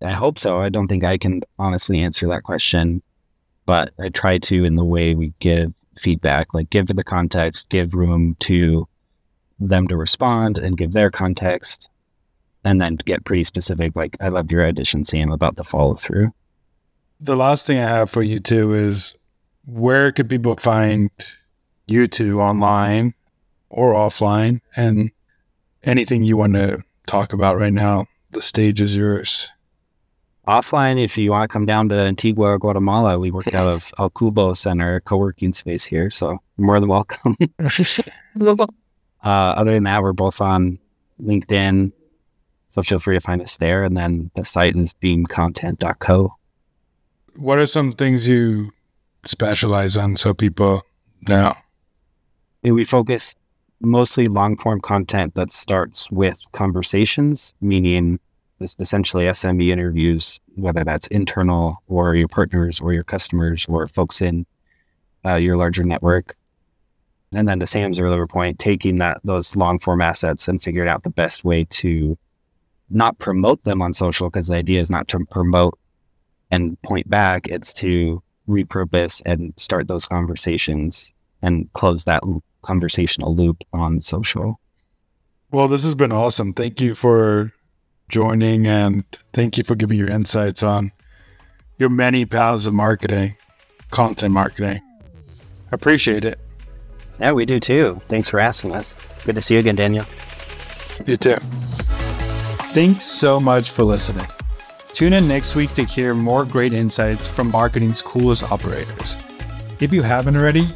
I 0.02 0.12
hope 0.12 0.38
so. 0.38 0.58
I 0.58 0.70
don't 0.70 0.88
think 0.88 1.04
I 1.04 1.18
can 1.18 1.42
honestly 1.58 2.00
answer 2.00 2.26
that 2.28 2.42
question, 2.42 3.02
but 3.66 3.92
I 3.98 4.08
try 4.08 4.38
to 4.38 4.64
in 4.64 4.76
the 4.76 4.84
way 4.84 5.14
we 5.14 5.34
give 5.40 5.74
feedback, 5.98 6.54
like 6.54 6.70
give 6.70 6.86
the 6.86 7.04
context, 7.04 7.68
give 7.68 7.94
room 7.94 8.36
to 8.40 8.88
them 9.58 9.86
to 9.88 9.96
respond 9.96 10.56
and 10.56 10.78
give 10.78 10.92
their 10.92 11.10
context, 11.10 11.90
and 12.64 12.80
then 12.80 12.96
get 12.96 13.24
pretty 13.24 13.44
specific. 13.44 13.94
Like, 13.94 14.16
I 14.20 14.28
loved 14.28 14.50
your 14.50 14.64
addition, 14.64 15.04
Sam, 15.04 15.30
about 15.30 15.56
the 15.56 15.64
follow 15.64 15.94
through. 15.94 16.32
The 17.20 17.36
last 17.36 17.66
thing 17.66 17.78
I 17.78 17.82
have 17.82 18.08
for 18.08 18.22
you 18.22 18.38
too 18.38 18.72
is 18.72 19.18
where 19.66 20.10
could 20.12 20.30
people 20.30 20.56
find 20.56 21.10
you 21.86 22.06
two 22.06 22.40
online 22.40 23.14
or 23.70 23.94
offline 23.94 24.60
and 24.76 25.10
anything 25.82 26.22
you 26.24 26.36
want 26.36 26.54
to 26.54 26.82
talk 27.06 27.32
about 27.32 27.56
right 27.56 27.72
now 27.72 28.04
the 28.32 28.42
stage 28.42 28.80
is 28.80 28.96
yours. 28.96 29.50
Offline, 30.46 31.02
if 31.02 31.16
you 31.16 31.30
want 31.30 31.48
to 31.48 31.52
come 31.52 31.66
down 31.66 31.88
to 31.90 31.94
Antigua, 31.96 32.58
Guatemala, 32.58 33.18
we 33.18 33.30
work 33.30 33.52
out 33.54 33.68
of 33.68 33.92
El 33.98 34.10
Cubo 34.10 34.56
Center, 34.56 35.00
co-working 35.00 35.52
space 35.52 35.84
here. 35.84 36.10
So 36.10 36.38
you're 36.56 36.66
more 36.66 36.80
than 36.80 36.88
welcome. 36.88 37.36
uh, 37.60 38.66
other 39.22 39.72
than 39.72 39.84
that, 39.84 40.02
we're 40.02 40.12
both 40.12 40.40
on 40.40 40.78
LinkedIn. 41.22 41.92
So 42.68 42.82
feel 42.82 42.98
free 42.98 43.16
to 43.16 43.20
find 43.20 43.42
us 43.42 43.56
there. 43.58 43.84
And 43.84 43.96
then 43.96 44.30
the 44.34 44.44
site 44.44 44.76
is 44.76 44.94
beamcontent.co. 44.94 46.34
What 47.36 47.58
are 47.58 47.66
some 47.66 47.92
things 47.92 48.28
you 48.28 48.72
specialize 49.24 49.96
on 49.96 50.16
so 50.16 50.34
people 50.34 50.82
know? 51.28 51.54
We 52.62 52.84
focus 52.84 53.34
mostly 53.80 54.28
long 54.28 54.56
form 54.56 54.80
content 54.80 55.34
that 55.34 55.52
starts 55.52 56.10
with 56.10 56.40
conversations, 56.52 57.54
meaning 57.60 58.18
essentially 58.60 59.24
SME 59.24 59.70
interviews, 59.70 60.38
whether 60.54 60.84
that's 60.84 61.06
internal 61.08 61.82
or 61.86 62.14
your 62.14 62.28
partners 62.28 62.80
or 62.80 62.92
your 62.92 63.04
customers 63.04 63.64
or 63.68 63.86
folks 63.86 64.20
in 64.20 64.46
uh, 65.24 65.36
your 65.36 65.56
larger 65.56 65.82
network. 65.82 66.36
And 67.32 67.48
then 67.48 67.60
to 67.60 67.66
Sam's 67.66 68.00
earlier 68.00 68.26
point, 68.26 68.58
taking 68.58 68.96
that 68.96 69.20
those 69.24 69.56
long 69.56 69.78
form 69.78 70.00
assets 70.00 70.48
and 70.48 70.60
figuring 70.60 70.88
out 70.88 71.04
the 71.04 71.10
best 71.10 71.44
way 71.44 71.64
to 71.70 72.18
not 72.90 73.18
promote 73.18 73.62
them 73.64 73.80
on 73.80 73.92
social, 73.92 74.28
because 74.28 74.48
the 74.48 74.56
idea 74.56 74.80
is 74.80 74.90
not 74.90 75.08
to 75.08 75.24
promote 75.30 75.78
and 76.50 76.80
point 76.82 77.08
back, 77.08 77.46
it's 77.46 77.72
to 77.74 78.22
repurpose 78.48 79.22
and 79.24 79.54
start 79.56 79.86
those 79.86 80.04
conversations 80.04 81.12
and 81.40 81.72
close 81.72 82.04
that 82.04 82.22
conversational 82.62 83.34
loop 83.34 83.64
on 83.72 84.00
social. 84.00 84.60
Well, 85.50 85.68
this 85.68 85.84
has 85.84 85.94
been 85.94 86.12
awesome. 86.12 86.52
Thank 86.52 86.80
you 86.80 86.94
for 86.94 87.52
joining 88.08 88.66
and 88.66 89.04
thank 89.32 89.56
you 89.58 89.64
for 89.64 89.74
giving 89.74 89.98
your 89.98 90.10
insights 90.10 90.62
on 90.62 90.92
your 91.78 91.90
many 91.90 92.26
paths 92.26 92.66
of 92.66 92.74
marketing, 92.74 93.36
content 93.90 94.32
marketing. 94.32 94.80
Appreciate 95.72 96.24
it. 96.24 96.38
Yeah, 97.18 97.32
we 97.32 97.46
do 97.46 97.60
too. 97.60 98.00
Thanks 98.08 98.28
for 98.28 98.40
asking 98.40 98.74
us. 98.74 98.94
Good 99.24 99.34
to 99.34 99.42
see 99.42 99.54
you 99.54 99.60
again, 99.60 99.76
Daniel. 99.76 100.04
You 101.06 101.16
too. 101.16 101.36
Thanks 102.72 103.04
so 103.04 103.40
much 103.40 103.70
for 103.70 103.84
listening. 103.84 104.26
Tune 104.92 105.12
in 105.12 105.26
next 105.26 105.54
week 105.54 105.72
to 105.74 105.84
hear 105.84 106.14
more 106.14 106.44
great 106.44 106.72
insights 106.72 107.26
from 107.26 107.50
marketing's 107.50 108.02
coolest 108.02 108.42
operators. 108.44 109.16
If 109.80 109.92
you 109.92 110.02
haven't 110.02 110.36
already, 110.36 110.66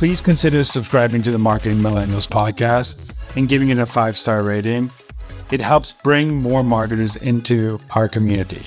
please 0.00 0.22
consider 0.22 0.64
subscribing 0.64 1.20
to 1.20 1.30
the 1.30 1.36
Marketing 1.36 1.76
Millennials 1.76 2.26
podcast 2.26 2.96
and 3.36 3.50
giving 3.50 3.68
it 3.68 3.78
a 3.78 3.84
five 3.84 4.16
star 4.16 4.42
rating. 4.42 4.90
It 5.50 5.60
helps 5.60 5.92
bring 5.92 6.34
more 6.34 6.64
marketers 6.64 7.16
into 7.16 7.78
our 7.90 8.08
community. 8.08 8.62